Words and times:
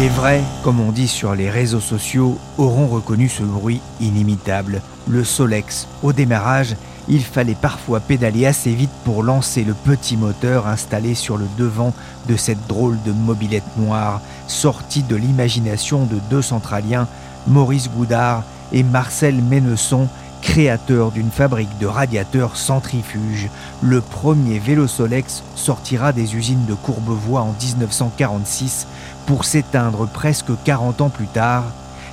Les 0.00 0.08
vrais, 0.08 0.44
comme 0.62 0.78
on 0.78 0.92
dit 0.92 1.08
sur 1.08 1.34
les 1.34 1.50
réseaux 1.50 1.80
sociaux, 1.80 2.38
auront 2.56 2.86
reconnu 2.86 3.28
ce 3.28 3.42
bruit 3.42 3.80
inimitable, 3.98 4.80
le 5.08 5.24
Solex. 5.24 5.88
Au 6.04 6.12
démarrage, 6.12 6.76
il 7.08 7.24
fallait 7.24 7.56
parfois 7.60 7.98
pédaler 7.98 8.46
assez 8.46 8.72
vite 8.74 8.92
pour 9.04 9.24
lancer 9.24 9.64
le 9.64 9.74
petit 9.74 10.16
moteur 10.16 10.68
installé 10.68 11.16
sur 11.16 11.36
le 11.36 11.46
devant 11.58 11.92
de 12.28 12.36
cette 12.36 12.64
drôle 12.68 12.96
de 13.04 13.10
mobilette 13.10 13.76
noire, 13.76 14.20
sortie 14.46 15.02
de 15.02 15.16
l'imagination 15.16 16.04
de 16.04 16.20
deux 16.30 16.42
centraliens, 16.42 17.08
Maurice 17.48 17.90
Goudard 17.90 18.44
et 18.70 18.84
Marcel 18.84 19.42
Ménesson, 19.42 20.06
créateurs 20.42 21.10
d'une 21.10 21.32
fabrique 21.32 21.76
de 21.80 21.86
radiateurs 21.86 22.56
centrifuges. 22.56 23.48
Le 23.82 24.00
premier 24.00 24.60
vélo 24.60 24.86
Solex 24.86 25.42
sortira 25.56 26.12
des 26.12 26.36
usines 26.36 26.66
de 26.66 26.74
Courbevoie 26.74 27.40
en 27.40 27.52
1946 27.60 28.86
pour 29.28 29.44
s'éteindre 29.44 30.08
presque 30.08 30.52
40 30.64 31.02
ans 31.02 31.10
plus 31.10 31.26
tard, 31.26 31.64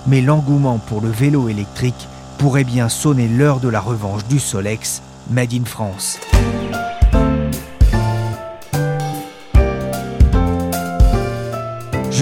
mais 0.05 0.19
l'engouement 0.19 0.79
pour 0.79 0.99
le 0.99 1.07
vélo 1.07 1.47
électrique 1.47 2.09
pourrait 2.37 2.65
bien 2.65 2.89
sonner 2.89 3.29
l'heure 3.29 3.61
de 3.61 3.69
la 3.69 3.79
revanche 3.79 4.25
du 4.25 4.37
Solex, 4.37 5.01
Made 5.29 5.53
in 5.53 5.63
France. 5.63 6.19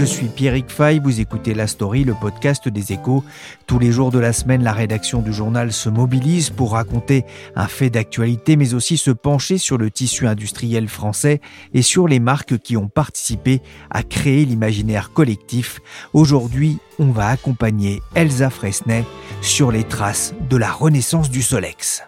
Je 0.04 0.08
suis 0.09 0.28
Pierrick 0.28 0.70
Fay, 0.70 1.00
vous 1.00 1.22
écoutez 1.22 1.54
La 1.54 1.66
Story, 1.66 2.04
le 2.04 2.14
podcast 2.14 2.68
des 2.68 2.92
échos. 2.92 3.23
Tous 3.68 3.80
les 3.80 3.94
jours 3.94 4.12
de 4.12 4.20
la 4.20 4.34
semaine, 4.34 4.62
la 4.62 4.73
rédaction 4.73 5.22
du 5.22 5.32
journal 5.32 5.72
se 5.72 5.88
mobilise 5.88 6.50
pour 6.50 6.73
raconter 6.73 7.23
un 7.56 7.68
fait 7.68 7.90
d'actualité, 7.90 8.58
mais 8.58 8.74
aussi 8.74 8.98
se 8.98 9.12
pencher 9.12 9.58
sur 9.58 9.78
le 9.78 9.90
tissu 9.90 10.28
industriel 10.28 10.90
français 10.90 11.40
et 11.74 11.81
sur 11.81 12.09
les 12.09 12.20
marques 12.20 12.58
qui 12.58 12.76
ont 12.76 12.90
participé 12.90 13.62
à 13.90 14.04
créer 14.04 14.44
l'imaginaire 14.44 15.14
collectif. 15.14 15.80
Aujourd'hui, 16.12 16.80
on 17.00 17.12
va 17.12 17.30
accompagner 17.30 18.02
Elsa 18.14 18.50
Fresnay 18.50 19.06
sur 19.40 19.72
les 19.72 19.86
traces 19.86 20.34
de 20.50 20.58
la 20.58 20.70
renaissance 20.74 21.30
du 21.30 21.42
Solex. 21.42 22.04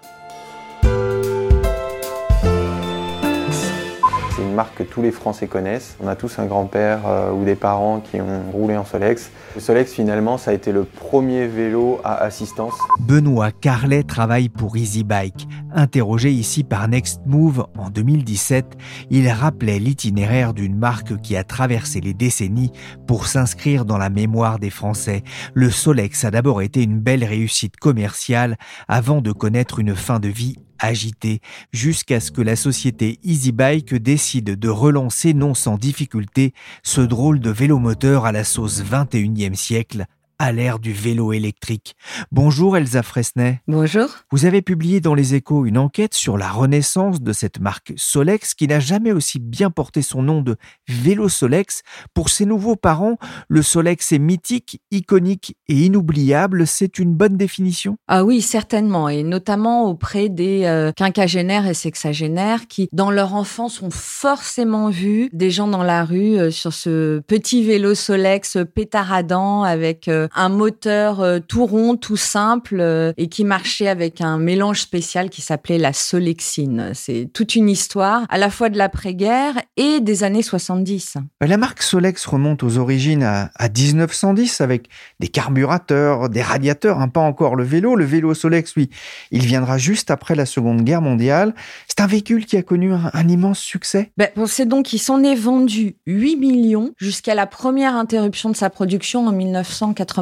Marque 4.42 4.76
que 4.76 4.84
tous 4.84 5.02
les 5.02 5.12
Français 5.12 5.48
connaissent. 5.48 5.96
On 6.04 6.08
a 6.08 6.16
tous 6.16 6.40
un 6.40 6.46
grand-père 6.46 7.02
euh, 7.08 7.32
ou 7.32 7.46
des 7.46 7.56
parents 7.56 8.00
qui 8.00 8.20
ont 8.20 8.52
roulé 8.52 8.76
en 8.76 8.86
Solex. 8.86 9.32
Le 9.56 9.62
Solex, 9.62 9.94
finalement, 9.94 10.38
ça 10.38 10.52
a 10.52 10.54
été 10.54 10.72
le 10.72 10.84
premier 10.84 11.48
vélo 11.48 12.00
à 12.04 12.16
assistance. 12.16 12.74
Benoît 13.00 13.52
Carlet 13.52 14.04
travaille 14.04 14.50
pour 14.50 14.76
Easy 14.78 15.04
Bike. 15.04 15.48
Interrogé 15.74 16.32
ici 16.32 16.64
par 16.64 16.88
Next 16.88 17.22
Move 17.26 17.66
en 17.78 17.90
2017, 17.90 18.78
il 19.10 19.30
rappelait 19.30 19.80
l'itinéraire 19.80 20.54
d'une 20.54 20.78
marque 20.78 21.20
qui 21.22 21.36
a 21.36 21.44
traversé 21.44 22.02
les 22.02 22.14
décennies 22.14 22.72
pour 23.08 23.28
s'inscrire 23.28 23.86
dans 23.86 23.98
la 23.98 24.10
mémoire 24.10 24.60
des 24.60 24.70
Français. 24.70 25.24
Le 25.54 25.70
Solex 25.70 26.24
a 26.24 26.32
d'abord 26.32 26.62
été 26.62 26.84
une 26.84 27.00
belle 27.00 27.24
réussite 27.24 27.78
commerciale 27.78 28.58
avant 28.88 29.22
de 29.22 29.32
connaître 29.32 29.80
une 29.80 29.96
fin 29.96 30.20
de 30.20 30.30
vie 30.30 30.58
agité 30.80 31.42
jusqu'à 31.72 32.20
ce 32.20 32.32
que 32.32 32.42
la 32.42 32.56
société 32.56 33.20
EasyBike 33.24 33.96
décide 33.96 34.60
de 34.60 34.70
relancer 34.70 35.34
non 35.34 35.54
sans 35.54 35.78
difficulté 35.78 36.54
ce 36.84 37.02
drôle 37.02 37.40
de 37.40 37.50
vélomoteur 37.50 38.26
à 38.26 38.32
la 38.32 38.44
sauce 38.44 38.82
21e 38.84 39.56
siècle 39.56 40.06
à 40.40 40.52
l'ère 40.52 40.80
du 40.80 40.92
vélo 40.92 41.34
électrique. 41.34 41.96
Bonjour 42.32 42.78
Elsa 42.78 43.04
Fresnay. 43.04 43.62
Bonjour. 43.68 44.08
Vous 44.32 44.46
avez 44.46 44.62
publié 44.62 45.00
dans 45.00 45.14
les 45.14 45.34
échos 45.34 45.66
une 45.66 45.78
enquête 45.78 46.14
sur 46.14 46.38
la 46.38 46.50
renaissance 46.50 47.22
de 47.22 47.32
cette 47.32 47.60
marque 47.60 47.94
Solex 47.96 48.54
qui 48.54 48.68
n'a 48.68 48.80
jamais 48.80 49.12
aussi 49.12 49.40
bien 49.40 49.72
porté 49.72 50.02
son 50.02 50.22
nom 50.22 50.42
de 50.42 50.58
vélo 50.88 51.30
Solex. 51.30 51.84
Pour 52.14 52.30
ses 52.30 52.46
nouveaux 52.46 52.76
parents, 52.76 53.18
le 53.48 53.62
Solex 53.62 54.12
est 54.12 54.20
mythique, 54.20 54.82
iconique 54.92 55.56
et 55.68 55.86
inoubliable. 55.86 56.68
C'est 56.68 57.00
une 57.00 57.14
bonne 57.14 57.38
définition? 57.38 57.98
Ah 58.08 58.24
oui, 58.24 58.42
certainement. 58.42 59.08
Et 59.10 59.24
notamment 59.24 59.90
auprès 59.90 60.30
des 60.30 60.66
euh, 60.66 60.92
quinquagénaires 60.92 61.68
et 61.68 61.74
sexagénaires 61.74 62.68
qui, 62.68 62.90
dans 62.92 63.12
leur 63.12 63.36
enfance, 63.36 63.82
ont 63.82 63.92
forcément 63.92 64.90
vu 64.90 65.30
des 65.32 65.52
gens 65.52 65.68
dans 65.68 65.84
la 65.84 66.04
rue 66.04 66.38
euh, 66.38 66.52
sur 66.52 66.74
ce 66.74 67.20
petit 67.20 67.64
vélo 67.64 67.96
Solex 67.96 68.58
pétaradant 68.74 69.64
avec... 69.64 70.08
Euh, 70.08 70.25
un 70.34 70.50
moteur 70.50 71.22
euh, 71.22 71.40
tout 71.40 71.66
rond, 71.66 71.96
tout 71.98 72.18
simple 72.18 72.78
euh, 72.80 73.14
et 73.18 73.28
qui 73.28 73.44
marchait 73.44 73.88
avec 73.88 74.22
un 74.22 74.38
mélange 74.38 74.82
spécial 74.82 75.30
qui 75.30 75.42
s'appelait 75.42 75.78
la 75.78 75.94
Solexine. 75.94 76.92
C'est 76.94 77.30
toute 77.34 77.56
une 77.56 77.70
histoire 77.70 78.24
à 78.30 78.38
la 78.38 78.50
fois 78.50 78.70
de 78.70 78.78
l'après-guerre 78.78 79.54
et 79.78 80.00
des 80.00 80.24
années 80.24 80.42
70. 80.42 81.18
La 81.42 81.58
marque 81.58 81.82
Solex 81.82 82.26
remonte 82.26 82.64
aux 82.64 82.78
origines 82.78 83.24
à, 83.24 83.50
1910 83.70 84.62
avec 84.62 84.88
des 85.20 85.28
carburateurs, 85.28 86.30
des 86.30 86.42
radiateurs, 86.42 87.00
hein, 87.00 87.08
pas 87.08 87.22
encore 87.22 87.56
le 87.56 87.64
vélo. 87.64 87.96
Le 87.96 88.06
vélo 88.06 88.34
Solex, 88.34 88.76
lui, 88.76 88.90
il 89.32 89.46
viendra 89.46 89.78
juste 89.78 90.12
après 90.12 90.36
la 90.36 90.46
Seconde 90.46 90.84
Guerre 90.84 91.02
mondiale. 91.02 91.54
C'est 91.88 92.02
un 92.02 92.08
véhicule 92.08 92.46
qui 92.46 92.58
a 92.58 92.64
connu 92.64 92.94
un, 92.94 93.28
immense 93.28 93.60
succès. 93.60 94.12
Ben, 94.18 94.30
c'est 94.46 94.68
donc 94.68 94.86
qu'il 94.86 95.00
s'en 95.00 95.24
est 95.24 95.36
vendu 95.36 95.96
8 96.06 96.36
millions 96.36 96.94
jusqu'à 96.98 97.36
la 97.36 97.48
première 97.48 97.96
interruption 97.96 98.50
de 98.50 98.56
sa 98.56 98.70
production 98.70 99.28
en 99.28 99.32
1980. 99.32 100.15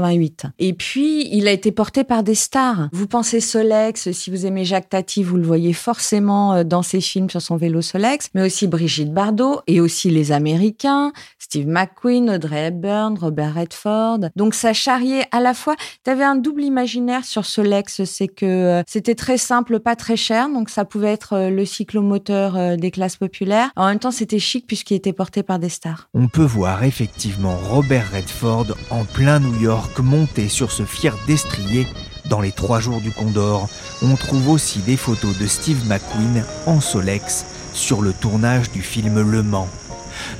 Et 0.59 0.73
puis, 0.73 1.27
il 1.31 1.47
a 1.47 1.51
été 1.51 1.71
porté 1.71 2.03
par 2.03 2.23
des 2.23 2.35
stars. 2.35 2.89
Vous 2.91 3.07
pensez 3.07 3.39
Solex, 3.39 4.11
si 4.11 4.29
vous 4.29 4.45
aimez 4.45 4.65
Jacques 4.65 4.89
Tati, 4.89 5.23
vous 5.23 5.37
le 5.37 5.43
voyez 5.43 5.73
forcément 5.73 6.53
euh, 6.53 6.63
dans 6.63 6.81
ses 6.81 7.01
films 7.01 7.29
sur 7.29 7.41
son 7.41 7.57
vélo 7.57 7.81
Solex, 7.81 8.29
mais 8.33 8.45
aussi 8.45 8.67
Brigitte 8.67 9.13
Bardot 9.13 9.61
et 9.67 9.81
aussi 9.81 10.09
les 10.09 10.31
Américains, 10.31 11.11
Steve 11.39 11.67
McQueen, 11.67 12.29
Audrey 12.29 12.67
Hepburn, 12.67 13.17
Robert 13.17 13.55
Redford. 13.55 14.19
Donc, 14.35 14.53
ça 14.53 14.73
charriait 14.73 15.25
à 15.31 15.39
la 15.39 15.53
fois, 15.53 15.75
tu 16.03 16.09
avais 16.11 16.23
un 16.23 16.35
double 16.35 16.63
imaginaire 16.63 17.25
sur 17.25 17.45
Solex, 17.45 18.03
c'est 18.05 18.27
que 18.27 18.45
euh, 18.45 18.83
c'était 18.87 19.15
très 19.15 19.37
simple, 19.37 19.79
pas 19.79 19.95
très 19.95 20.17
cher, 20.17 20.49
donc 20.49 20.69
ça 20.69 20.85
pouvait 20.85 21.11
être 21.11 21.33
euh, 21.33 21.49
le 21.49 21.65
cyclomoteur 21.65 22.77
des 22.77 22.91
classes 22.91 23.17
populaires. 23.17 23.71
En 23.75 23.87
même 23.87 23.99
temps, 23.99 24.11
c'était 24.11 24.39
chic 24.39 24.67
puisqu'il 24.67 24.95
était 24.95 25.13
porté 25.13 25.43
par 25.43 25.59
des 25.59 25.69
stars. 25.69 26.09
On 26.13 26.27
peut 26.27 26.43
voir 26.43 26.83
effectivement 26.83 27.57
Robert 27.69 28.11
Redford 28.11 28.67
en 28.89 29.05
plein 29.05 29.39
New 29.39 29.59
York 29.61 29.82
monté 30.01 30.49
sur 30.49 30.71
ce 30.71 30.83
fier 30.83 31.15
destrier 31.27 31.87
dans 32.25 32.41
les 32.41 32.51
trois 32.51 32.79
jours 32.79 33.01
du 33.01 33.11
Condor. 33.11 33.69
On 34.01 34.15
trouve 34.15 34.49
aussi 34.49 34.79
des 34.79 34.97
photos 34.97 35.37
de 35.37 35.47
Steve 35.47 35.85
McQueen 35.87 36.43
en 36.65 36.81
Solex 36.81 37.45
sur 37.73 38.01
le 38.01 38.13
tournage 38.13 38.71
du 38.71 38.81
film 38.81 39.21
Le 39.29 39.43
Mans. 39.43 39.67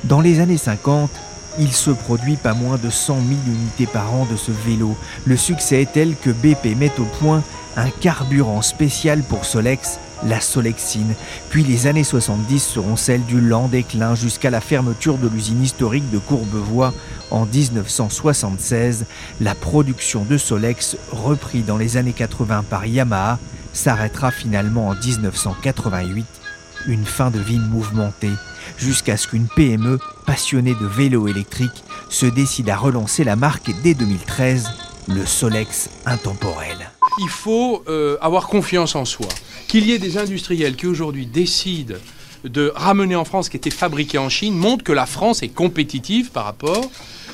Dans 0.04 0.20
les 0.20 0.40
années 0.40 0.58
50, 0.58 1.10
il 1.58 1.72
se 1.72 1.90
produit 1.90 2.36
pas 2.36 2.54
moins 2.54 2.78
de 2.78 2.90
100 2.90 3.14
000 3.14 3.26
unités 3.46 3.86
par 3.86 4.12
an 4.12 4.26
de 4.30 4.36
ce 4.36 4.50
vélo. 4.50 4.96
Le 5.24 5.36
succès 5.36 5.82
est 5.82 5.92
tel 5.92 6.16
que 6.16 6.30
BP 6.30 6.76
met 6.76 6.92
au 6.98 7.04
point 7.20 7.42
un 7.76 7.90
carburant 7.90 8.62
spécial 8.62 9.22
pour 9.22 9.44
Solex 9.44 9.98
la 10.26 10.40
Solexine. 10.40 11.14
Puis 11.50 11.64
les 11.64 11.86
années 11.86 12.04
70 12.04 12.60
seront 12.60 12.96
celles 12.96 13.24
du 13.24 13.40
lent 13.40 13.68
déclin 13.68 14.14
jusqu'à 14.14 14.50
la 14.50 14.60
fermeture 14.60 15.18
de 15.18 15.28
l'usine 15.28 15.62
historique 15.62 16.10
de 16.10 16.18
Courbevoie 16.18 16.92
en 17.30 17.46
1976. 17.46 19.06
La 19.40 19.54
production 19.54 20.24
de 20.24 20.38
Solex, 20.38 20.96
repris 21.10 21.62
dans 21.62 21.76
les 21.76 21.96
années 21.96 22.12
80 22.12 22.64
par 22.68 22.86
Yamaha, 22.86 23.38
s'arrêtera 23.72 24.30
finalement 24.30 24.88
en 24.88 24.94
1988. 24.94 26.26
Une 26.86 27.04
fin 27.04 27.30
de 27.30 27.40
vie 27.40 27.58
mouvementée, 27.58 28.32
jusqu'à 28.76 29.16
ce 29.16 29.28
qu'une 29.28 29.48
PME 29.48 29.98
passionnée 30.26 30.74
de 30.74 30.86
vélos 30.86 31.28
électriques 31.28 31.84
se 32.08 32.26
décide 32.26 32.68
à 32.70 32.76
relancer 32.76 33.24
la 33.24 33.36
marque 33.36 33.70
dès 33.82 33.94
2013, 33.94 34.68
le 35.08 35.24
Solex 35.24 35.90
intemporel. 36.06 36.90
Il 37.20 37.28
faut 37.28 37.84
euh, 37.88 38.16
avoir 38.20 38.48
confiance 38.48 38.96
en 38.96 39.04
soi 39.04 39.28
qu'il 39.68 39.86
y 39.86 39.92
ait 39.92 39.98
des 39.98 40.18
industriels 40.18 40.76
qui 40.76 40.86
aujourd'hui 40.86 41.26
décident 41.26 41.94
de 42.44 42.72
ramener 42.74 43.16
en 43.16 43.24
France 43.24 43.46
ce 43.46 43.50
qui 43.50 43.56
était 43.56 43.70
fabriqué 43.70 44.18
en 44.18 44.28
Chine 44.28 44.54
montre 44.54 44.84
que 44.84 44.92
la 44.92 45.06
France 45.06 45.42
est 45.42 45.48
compétitive 45.48 46.30
par 46.30 46.44
rapport 46.44 46.90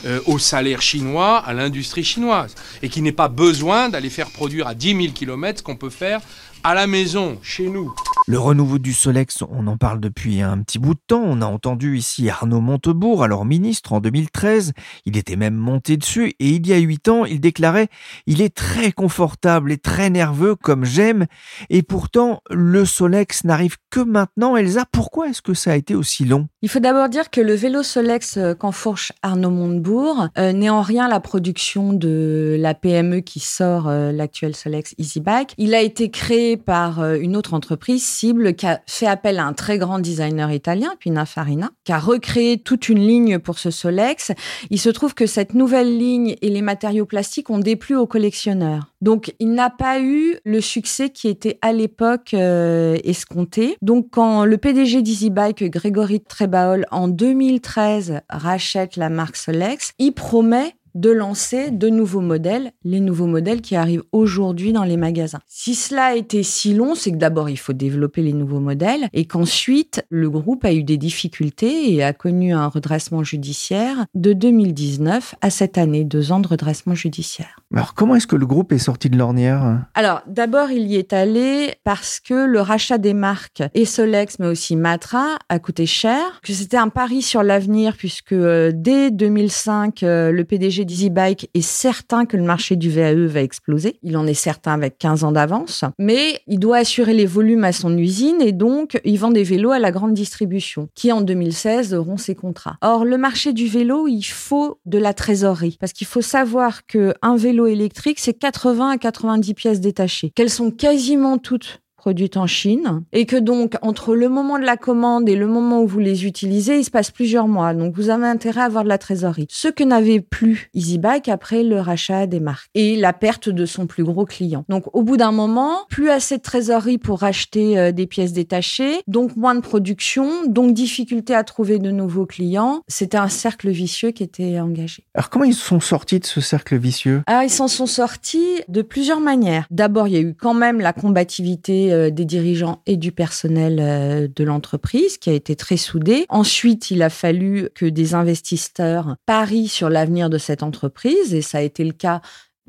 euh, 0.06 0.18
au 0.24 0.38
salaire 0.38 0.80
chinois, 0.80 1.38
à 1.38 1.52
l'industrie 1.52 2.04
chinoise, 2.04 2.54
et 2.82 2.88
qui 2.88 3.02
n'ait 3.02 3.12
pas 3.12 3.28
besoin 3.28 3.90
d'aller 3.90 4.08
faire 4.08 4.30
produire 4.30 4.66
à 4.66 4.74
10 4.74 4.96
000 4.96 5.12
km 5.12 5.58
ce 5.58 5.62
qu'on 5.62 5.76
peut 5.76 5.90
faire 5.90 6.20
à 6.62 6.74
la 6.74 6.86
maison, 6.86 7.38
chez 7.42 7.68
nous. 7.68 7.94
Le 8.26 8.38
renouveau 8.38 8.78
du 8.78 8.92
Solex, 8.92 9.42
on 9.42 9.66
en 9.66 9.76
parle 9.76 9.98
depuis 9.98 10.40
un 10.40 10.58
petit 10.58 10.78
bout 10.78 10.94
de 10.94 11.00
temps. 11.06 11.22
On 11.24 11.42
a 11.42 11.46
entendu 11.46 11.96
ici 11.96 12.28
Arnaud 12.28 12.60
Montebourg, 12.60 13.24
alors 13.24 13.44
ministre 13.44 13.92
en 13.92 14.00
2013. 14.00 14.72
Il 15.04 15.16
était 15.16 15.36
même 15.36 15.56
monté 15.56 15.96
dessus 15.96 16.34
et 16.38 16.50
il 16.50 16.66
y 16.66 16.72
a 16.72 16.78
huit 16.78 17.08
ans, 17.08 17.24
il 17.24 17.40
déclarait 17.40 17.88
Il 18.26 18.40
est 18.40 18.54
très 18.54 18.92
confortable 18.92 19.72
et 19.72 19.78
très 19.78 20.10
nerveux 20.10 20.54
comme 20.54 20.84
j'aime. 20.84 21.26
Et 21.70 21.82
pourtant, 21.82 22.40
le 22.50 22.84
Solex 22.84 23.44
n'arrive 23.44 23.76
que 23.90 24.00
maintenant. 24.00 24.56
Elsa, 24.56 24.84
pourquoi 24.92 25.28
est-ce 25.28 25.42
que 25.42 25.54
ça 25.54 25.72
a 25.72 25.76
été 25.76 25.94
aussi 25.94 26.24
long? 26.24 26.48
Il 26.62 26.68
faut 26.68 26.78
d'abord 26.78 27.08
dire 27.08 27.30
que 27.30 27.40
le 27.40 27.54
vélo 27.54 27.82
Solex 27.82 28.36
euh, 28.36 28.54
qu'enfourche 28.54 29.12
Arnaud 29.22 29.48
Montebourg 29.48 30.28
euh, 30.36 30.52
n'est 30.52 30.68
en 30.68 30.82
rien 30.82 31.08
la 31.08 31.18
production 31.18 31.94
de 31.94 32.54
la 32.60 32.74
PME 32.74 33.20
qui 33.20 33.40
sort 33.40 33.88
euh, 33.88 34.12
l'actuel 34.12 34.54
Solex 34.54 34.94
Easy 34.98 35.20
Bike. 35.20 35.54
Il 35.56 35.74
a 35.74 35.80
été 35.80 36.10
créé 36.10 36.58
par 36.58 37.14
une 37.14 37.34
autre 37.34 37.54
entreprise 37.54 38.04
cible 38.04 38.54
qui 38.54 38.66
a 38.66 38.82
fait 38.86 39.06
appel 39.06 39.38
à 39.38 39.46
un 39.46 39.54
très 39.54 39.78
grand 39.78 40.00
designer 40.00 40.52
italien, 40.52 40.92
Pininfarina, 41.00 41.70
qui 41.84 41.92
a 41.92 41.98
recréé 41.98 42.58
toute 42.58 42.90
une 42.90 43.00
ligne 43.00 43.38
pour 43.38 43.58
ce 43.58 43.70
Solex. 43.70 44.32
Il 44.68 44.78
se 44.78 44.90
trouve 44.90 45.14
que 45.14 45.24
cette 45.24 45.54
nouvelle 45.54 45.96
ligne 45.96 46.36
et 46.42 46.50
les 46.50 46.62
matériaux 46.62 47.06
plastiques 47.06 47.48
ont 47.48 47.58
déplu 47.58 47.96
aux 47.96 48.06
collectionneurs. 48.06 48.92
Donc, 49.00 49.34
il 49.38 49.52
n'a 49.54 49.70
pas 49.70 49.98
eu 50.00 50.36
le 50.44 50.60
succès 50.60 51.08
qui 51.08 51.28
était 51.28 51.58
à 51.62 51.72
l'époque 51.72 52.34
escompté. 52.34 53.76
Donc, 53.80 54.08
quand 54.10 54.44
le 54.44 54.58
PDG 54.58 55.00
d'EasyBike, 55.00 55.64
Grégory 55.70 56.20
Trebaol, 56.50 56.84
en 56.90 57.06
2013 57.06 58.22
rachète 58.28 58.96
la 58.96 59.08
marque 59.08 59.36
Solex, 59.36 59.92
il 59.98 60.12
promet 60.12 60.74
de 60.94 61.10
lancer 61.10 61.70
de 61.70 61.88
nouveaux 61.88 62.20
modèles, 62.20 62.72
les 62.84 63.00
nouveaux 63.00 63.26
modèles 63.26 63.60
qui 63.60 63.76
arrivent 63.76 64.04
aujourd'hui 64.12 64.72
dans 64.72 64.84
les 64.84 64.96
magasins. 64.96 65.40
Si 65.46 65.74
cela 65.74 66.06
a 66.06 66.14
été 66.14 66.42
si 66.42 66.74
long, 66.74 66.94
c'est 66.94 67.12
que 67.12 67.16
d'abord 67.16 67.50
il 67.50 67.58
faut 67.58 67.72
développer 67.72 68.22
les 68.22 68.32
nouveaux 68.32 68.60
modèles 68.60 69.08
et 69.12 69.26
qu'ensuite 69.26 70.04
le 70.08 70.30
groupe 70.30 70.64
a 70.64 70.72
eu 70.72 70.82
des 70.82 70.96
difficultés 70.96 71.92
et 71.92 72.02
a 72.02 72.12
connu 72.12 72.52
un 72.52 72.68
redressement 72.68 73.22
judiciaire 73.22 74.06
de 74.14 74.32
2019 74.32 75.34
à 75.40 75.50
cette 75.50 75.76
année, 75.76 76.04
deux 76.04 76.32
ans 76.32 76.40
de 76.40 76.48
redressement 76.48 76.94
judiciaire. 76.94 77.60
Alors 77.74 77.94
comment 77.94 78.14
est-ce 78.14 78.26
que 78.26 78.36
le 78.36 78.46
groupe 78.46 78.72
est 78.72 78.78
sorti 78.78 79.10
de 79.10 79.18
l'ornière? 79.18 79.84
Alors 79.94 80.22
d'abord 80.26 80.70
il 80.70 80.86
y 80.86 80.96
est 80.96 81.12
allé 81.12 81.74
parce 81.84 82.20
que 82.20 82.46
le 82.46 82.60
rachat 82.60 82.98
des 82.98 83.14
marques 83.14 83.62
Solex 83.90 84.38
mais 84.38 84.46
aussi 84.46 84.76
Matra 84.76 85.36
a 85.48 85.58
coûté 85.58 85.84
cher, 85.84 86.40
que 86.42 86.52
c'était 86.52 86.76
un 86.76 86.88
pari 86.88 87.22
sur 87.22 87.42
l'avenir 87.42 87.96
puisque 87.96 88.32
euh, 88.32 88.70
dès 88.74 89.10
2005 89.10 90.02
euh, 90.02 90.32
le 90.32 90.44
PDG 90.44 90.79
d'EasyBike 90.84 91.50
est 91.54 91.60
certain 91.60 92.26
que 92.26 92.36
le 92.36 92.42
marché 92.42 92.76
du 92.76 92.90
VAE 92.90 93.26
va 93.26 93.42
exploser. 93.42 93.98
Il 94.02 94.16
en 94.16 94.26
est 94.26 94.34
certain 94.34 94.72
avec 94.72 94.98
15 94.98 95.24
ans 95.24 95.32
d'avance. 95.32 95.84
Mais 95.98 96.40
il 96.46 96.58
doit 96.58 96.78
assurer 96.78 97.14
les 97.14 97.26
volumes 97.26 97.64
à 97.64 97.72
son 97.72 97.96
usine 97.96 98.40
et 98.40 98.52
donc 98.52 99.00
il 99.04 99.18
vend 99.18 99.30
des 99.30 99.42
vélos 99.42 99.70
à 99.70 99.78
la 99.78 99.90
grande 99.90 100.14
distribution 100.14 100.88
qui 100.94 101.12
en 101.12 101.20
2016 101.20 101.94
auront 101.94 102.16
ses 102.16 102.34
contrats. 102.34 102.76
Or, 102.82 103.04
le 103.04 103.18
marché 103.18 103.52
du 103.52 103.66
vélo, 103.66 104.08
il 104.08 104.22
faut 104.22 104.78
de 104.86 104.98
la 104.98 105.14
trésorerie 105.14 105.76
parce 105.80 105.92
qu'il 105.92 106.06
faut 106.06 106.22
savoir 106.22 106.86
que 106.86 107.14
un 107.22 107.36
vélo 107.36 107.66
électrique, 107.66 108.18
c'est 108.20 108.34
80 108.34 108.90
à 108.90 108.98
90 108.98 109.54
pièces 109.54 109.80
détachées, 109.80 110.30
qu'elles 110.34 110.50
sont 110.50 110.70
quasiment 110.70 111.38
toutes 111.38 111.80
produites 112.00 112.38
en 112.38 112.46
Chine 112.46 113.02
et 113.12 113.26
que 113.26 113.36
donc 113.36 113.76
entre 113.82 114.14
le 114.14 114.30
moment 114.30 114.58
de 114.58 114.64
la 114.64 114.78
commande 114.78 115.28
et 115.28 115.36
le 115.36 115.46
moment 115.46 115.82
où 115.82 115.86
vous 115.86 115.98
les 115.98 116.24
utilisez, 116.24 116.78
il 116.78 116.84
se 116.84 116.90
passe 116.90 117.10
plusieurs 117.10 117.46
mois. 117.46 117.74
Donc 117.74 117.94
vous 117.94 118.08
avez 118.08 118.24
intérêt 118.26 118.62
à 118.62 118.64
avoir 118.64 118.84
de 118.84 118.88
la 118.88 118.96
trésorerie. 118.96 119.46
Ce 119.50 119.68
que 119.68 119.84
n'avait 119.84 120.20
plus 120.20 120.70
EasyBike 120.74 121.28
après 121.28 121.62
le 121.62 121.78
rachat 121.78 122.26
des 122.26 122.40
marques 122.40 122.70
et 122.74 122.96
la 122.96 123.12
perte 123.12 123.50
de 123.50 123.66
son 123.66 123.86
plus 123.86 124.02
gros 124.02 124.24
client. 124.24 124.64
Donc 124.70 124.84
au 124.94 125.02
bout 125.02 125.18
d'un 125.18 125.30
moment, 125.30 125.80
plus 125.90 126.08
assez 126.08 126.38
de 126.38 126.42
trésorerie 126.42 126.96
pour 126.96 127.22
acheter 127.22 127.78
euh, 127.78 127.92
des 127.92 128.06
pièces 128.06 128.32
détachées, 128.32 129.02
donc 129.06 129.36
moins 129.36 129.54
de 129.54 129.60
production, 129.60 130.46
donc 130.46 130.72
difficulté 130.72 131.34
à 131.34 131.44
trouver 131.44 131.78
de 131.78 131.90
nouveaux 131.90 132.24
clients. 132.24 132.80
C'était 132.88 133.18
un 133.18 133.28
cercle 133.28 133.68
vicieux 133.68 134.10
qui 134.10 134.22
était 134.22 134.58
engagé. 134.58 135.04
Alors 135.14 135.28
comment 135.28 135.44
ils 135.44 135.52
sont 135.52 135.80
sortis 135.80 136.18
de 136.18 136.24
ce 136.24 136.40
cercle 136.40 136.78
vicieux? 136.78 137.22
Ah, 137.26 137.44
ils 137.44 137.50
s'en 137.50 137.68
sont 137.68 137.86
sortis 137.86 138.62
de 138.68 138.80
plusieurs 138.80 139.20
manières. 139.20 139.66
D'abord, 139.70 140.08
il 140.08 140.14
y 140.14 140.16
a 140.16 140.20
eu 140.20 140.34
quand 140.34 140.54
même 140.54 140.80
la 140.80 140.94
combativité 140.94 141.89
euh, 141.92 142.10
des 142.10 142.24
dirigeants 142.24 142.82
et 142.86 142.96
du 142.96 143.12
personnel 143.12 143.78
euh, 143.80 144.28
de 144.34 144.44
l'entreprise 144.44 145.18
qui 145.18 145.30
a 145.30 145.32
été 145.32 145.56
très 145.56 145.76
soudé. 145.76 146.26
Ensuite, 146.28 146.90
il 146.90 147.02
a 147.02 147.10
fallu 147.10 147.68
que 147.74 147.86
des 147.86 148.14
investisseurs 148.14 149.16
parient 149.26 149.68
sur 149.68 149.90
l'avenir 149.90 150.30
de 150.30 150.38
cette 150.38 150.62
entreprise 150.62 151.34
et 151.34 151.42
ça 151.42 151.58
a 151.58 151.62
été 151.62 151.84
le 151.84 151.92
cas 151.92 152.20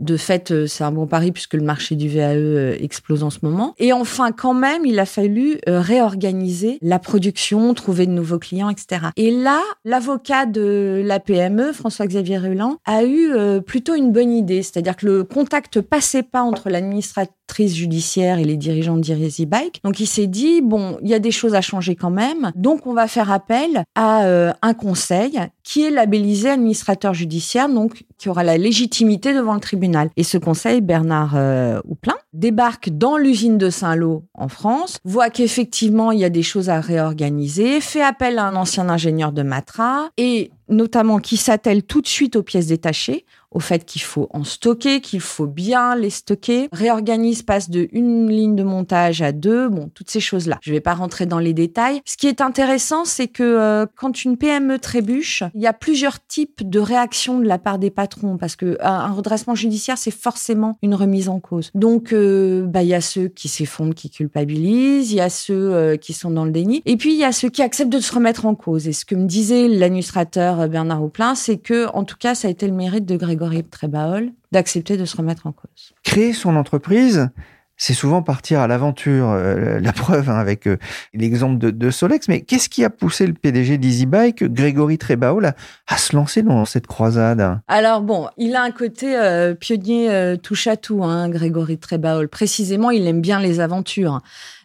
de 0.02 0.18
fait, 0.18 0.52
euh, 0.52 0.68
c'est 0.68 0.84
un 0.84 0.92
bon 0.92 1.08
pari 1.08 1.32
puisque 1.32 1.54
le 1.54 1.62
marché 1.62 1.96
du 1.96 2.10
VAE 2.10 2.36
euh, 2.36 2.78
explose 2.80 3.24
en 3.24 3.30
ce 3.30 3.40
moment. 3.44 3.76
Et 3.78 3.94
enfin, 3.94 4.32
quand 4.32 4.54
même, 4.54 4.86
il 4.86 5.00
a 5.00 5.06
fallu 5.06 5.60
euh, 5.70 5.80
réorganiser 5.80 6.80
la 6.82 7.00
production, 7.00 7.74
trouver 7.74 8.08
de 8.08 8.12
nouveaux 8.12 8.40
clients, 8.40 8.70
etc. 8.70 9.08
Et 9.16 9.32
là, 9.32 9.62
l'avocat 9.86 10.48
de 10.48 11.02
la 11.06 11.20
PME, 11.20 11.72
François-Xavier 11.72 12.40
Ruland, 12.40 12.78
a 12.86 13.04
eu 13.06 13.32
plutôt 13.66 13.96
une 13.96 14.12
bonne 14.12 14.32
idée. 14.32 14.64
C'est-à-dire 14.64 14.96
que 14.96 15.06
le 15.06 15.24
contact 15.24 15.82
passait 15.82 16.24
pas 16.24 16.42
entre 16.42 16.70
l'administratrice 16.70 17.76
judiciaire 17.76 18.40
et 18.40 18.44
les 18.44 18.58
dirigeants 18.58 18.96
de 18.96 19.02
Direzi 19.02 19.46
Bike. 19.46 19.82
Donc, 19.84 20.00
il 20.00 20.08
s'est 20.08 20.28
dit, 20.28 20.62
bon, 20.62 20.98
il 21.02 21.10
y 21.10 21.14
a 21.14 21.20
des 21.20 21.32
choses 21.32 21.54
à 21.54 21.62
changer 21.62 21.96
quand 21.96 22.10
même. 22.10 22.52
Donc, 22.56 22.88
on 22.88 22.94
va 22.94 23.08
faire 23.08 23.32
appel 23.32 23.84
à 23.96 24.54
un 24.62 24.74
conseil 24.74 25.40
qui 25.64 25.84
est 25.84 25.92
labellisé 25.92 26.50
administrateur 26.50 27.14
judiciaire, 27.14 27.70
donc 27.70 28.04
qui 28.18 28.30
aura 28.30 28.44
la 28.44 28.58
légitimité 28.58 29.34
devant 29.34 29.54
le 29.54 29.60
tribunal. 29.60 29.91
Et 30.16 30.24
ce 30.24 30.38
conseil, 30.38 30.82
Bernard 30.82 31.34
euh, 31.36 31.82
Houplin, 31.88 32.16
débarque 32.34 32.90
dans 32.90 33.18
l'usine 33.18 33.58
de 33.58 33.70
Saint-Lô 33.70 34.26
en 34.34 34.48
France, 34.48 35.00
voit 35.04 35.30
qu'effectivement 35.30 36.12
il 36.12 36.20
y 36.20 36.26
a 36.26 36.30
des 36.30 36.44
choses 36.44 36.70
à 36.70 36.80
réorganiser, 36.80 37.82
fait 37.82 38.02
appel 38.02 38.40
à 38.40 38.46
un 38.46 38.56
ancien 38.56 38.90
ingénieur 38.90 39.32
de 39.32 39.44
Matra 39.44 40.10
et 40.18 40.52
notamment 40.70 41.20
qui 41.20 41.38
s'attelle 41.38 41.84
tout 41.84 42.02
de 42.02 42.08
suite 42.08 42.36
aux 42.36 42.44
pièces 42.44 42.68
détachées 42.68 43.26
au 43.52 43.60
fait 43.60 43.86
qu'il 43.86 44.02
faut 44.02 44.28
en 44.32 44.44
stocker, 44.44 45.02
qu'il 45.02 45.20
faut 45.20 45.46
bien 45.46 45.96
les 45.96 46.10
stocker, 46.10 46.70
réorganise, 46.72 47.44
passe 47.44 47.70
de 47.70 47.88
une 47.92 48.30
ligne 48.30 48.56
de 48.56 48.64
montage 48.64 49.22
à 49.22 49.32
deux, 49.32 49.68
bon, 49.68 49.90
toutes 49.94 50.10
ces 50.10 50.20
choses-là. 50.20 50.58
Je 50.62 50.72
ne 50.72 50.76
vais 50.76 50.82
pas 50.82 50.94
rentrer 50.94 51.26
dans 51.26 51.40
les 51.40 51.54
détails. 51.54 52.02
Ce 52.06 52.16
qui 52.16 52.28
est 52.28 52.42
intéressant, 52.42 53.04
c'est 53.04 53.28
que 53.28 53.44
euh, 53.44 53.86
quand 53.96 54.24
une 54.24 54.38
PME 54.38 54.80
trébuche, 54.80 55.44
il 55.54 55.62
y 55.62 55.68
a 55.68 55.74
plusieurs 55.74 56.26
types 56.26 56.68
de 56.68 56.80
réactions 56.80 57.40
de 57.40 57.46
la 57.46 57.58
part 57.58 57.78
des 57.78 57.92
patrons, 57.92 58.38
parce 58.38 58.56
que 58.56 58.78
un 58.82 59.12
redressement 59.12 59.56
judiciaire, 59.56 59.98
c'est 59.98 60.12
forcément 60.12 60.78
une 60.82 60.96
remise 60.96 61.28
en 61.28 61.40
cause. 61.40 61.72
Donc, 61.76 62.14
euh, 62.14 62.66
bah, 62.66 62.84
il 62.84 62.90
y 62.90 62.94
a 62.94 63.02
ceux 63.02 63.28
qui 63.28 63.50
s'effondrent, 63.50 63.96
qui 63.96 64.10
culpabilisent, 64.10 65.12
il 65.12 65.16
y 65.16 65.22
a 65.22 65.30
ceux 65.30 65.74
euh, 65.74 65.98
qui 65.98 66.14
sont 66.14 66.32
dans 66.32 66.46
le 66.46 66.52
déni, 66.52 66.82
et 66.86 66.96
puis 66.96 67.14
il 67.14 67.20
y 67.20 67.26
a 67.26 67.32
ceux 67.32 67.50
qui 67.50 67.62
acceptent 67.62 67.92
de 67.92 68.00
se 68.00 68.14
remettre 68.14 68.46
en 68.46 68.56
cause. 68.56 68.88
Et 68.88 68.94
ce 68.94 69.04
que 69.04 69.16
me 69.16 69.26
disait 69.26 69.68
l'administrateur 69.68 70.70
Bernard 70.70 71.04
Houplin, 71.04 71.36
c'est 71.36 71.58
que, 71.58 71.88
en 71.94 72.06
tout 72.06 72.18
cas, 72.18 72.34
ça 72.34 72.48
a 72.48 72.52
été 72.52 72.68
le 72.68 72.74
mérite 72.74 73.06
de 73.06 73.18
Grégory 73.18 73.41
Grégory 73.42 73.64
Trébaol 73.64 74.32
d'accepter 74.52 74.98
de 74.98 75.06
se 75.06 75.18
remettre 75.18 75.48
en 75.48 75.52
cause. 75.52 75.94
Créer 76.04 76.34
son 76.34 76.56
entreprise, 76.56 77.30
c'est 77.76 77.96
souvent 77.96 78.22
partir 78.22 78.60
à 78.60 78.68
l'aventure. 78.68 79.32
Euh, 79.32 79.80
la 79.82 79.94
preuve 79.94 80.30
hein, 80.30 80.38
avec 80.38 80.68
euh, 80.68 80.78
l'exemple 81.14 81.58
de, 81.58 81.90
Solex. 81.90 82.28
Mais 82.28 82.42
qu'est-ce 82.42 82.70
qui 82.70 82.84
a 82.84 82.92
poussé 82.92 83.26
le 83.26 83.34
PDG 83.34 83.80
d'EasyBike, 83.80 84.44
Grégory 84.44 85.00
Trébaol, 85.00 85.54
à, 85.88 85.98
se 85.98 86.16
lancer 86.16 86.44
dans 86.44 86.66
cette 86.66 86.86
croisade? 86.86 87.60
Alors 87.68 88.02
bon, 88.02 88.28
il 88.38 88.56
a 88.56 88.62
un 88.62 88.72
côté 88.72 89.18
euh, 89.18 89.56
pionnier 89.56 90.38
touche 90.44 90.68
à 90.68 90.78
tout, 90.78 91.04
hein, 91.04 91.30
Grégory 91.30 91.80
Trébaol. 91.80 92.30
Précisément, 92.30 92.92
il 92.92 93.08
aime 93.08 93.22
bien 93.22 93.40
les 93.40 93.60
aventures. 93.60 94.22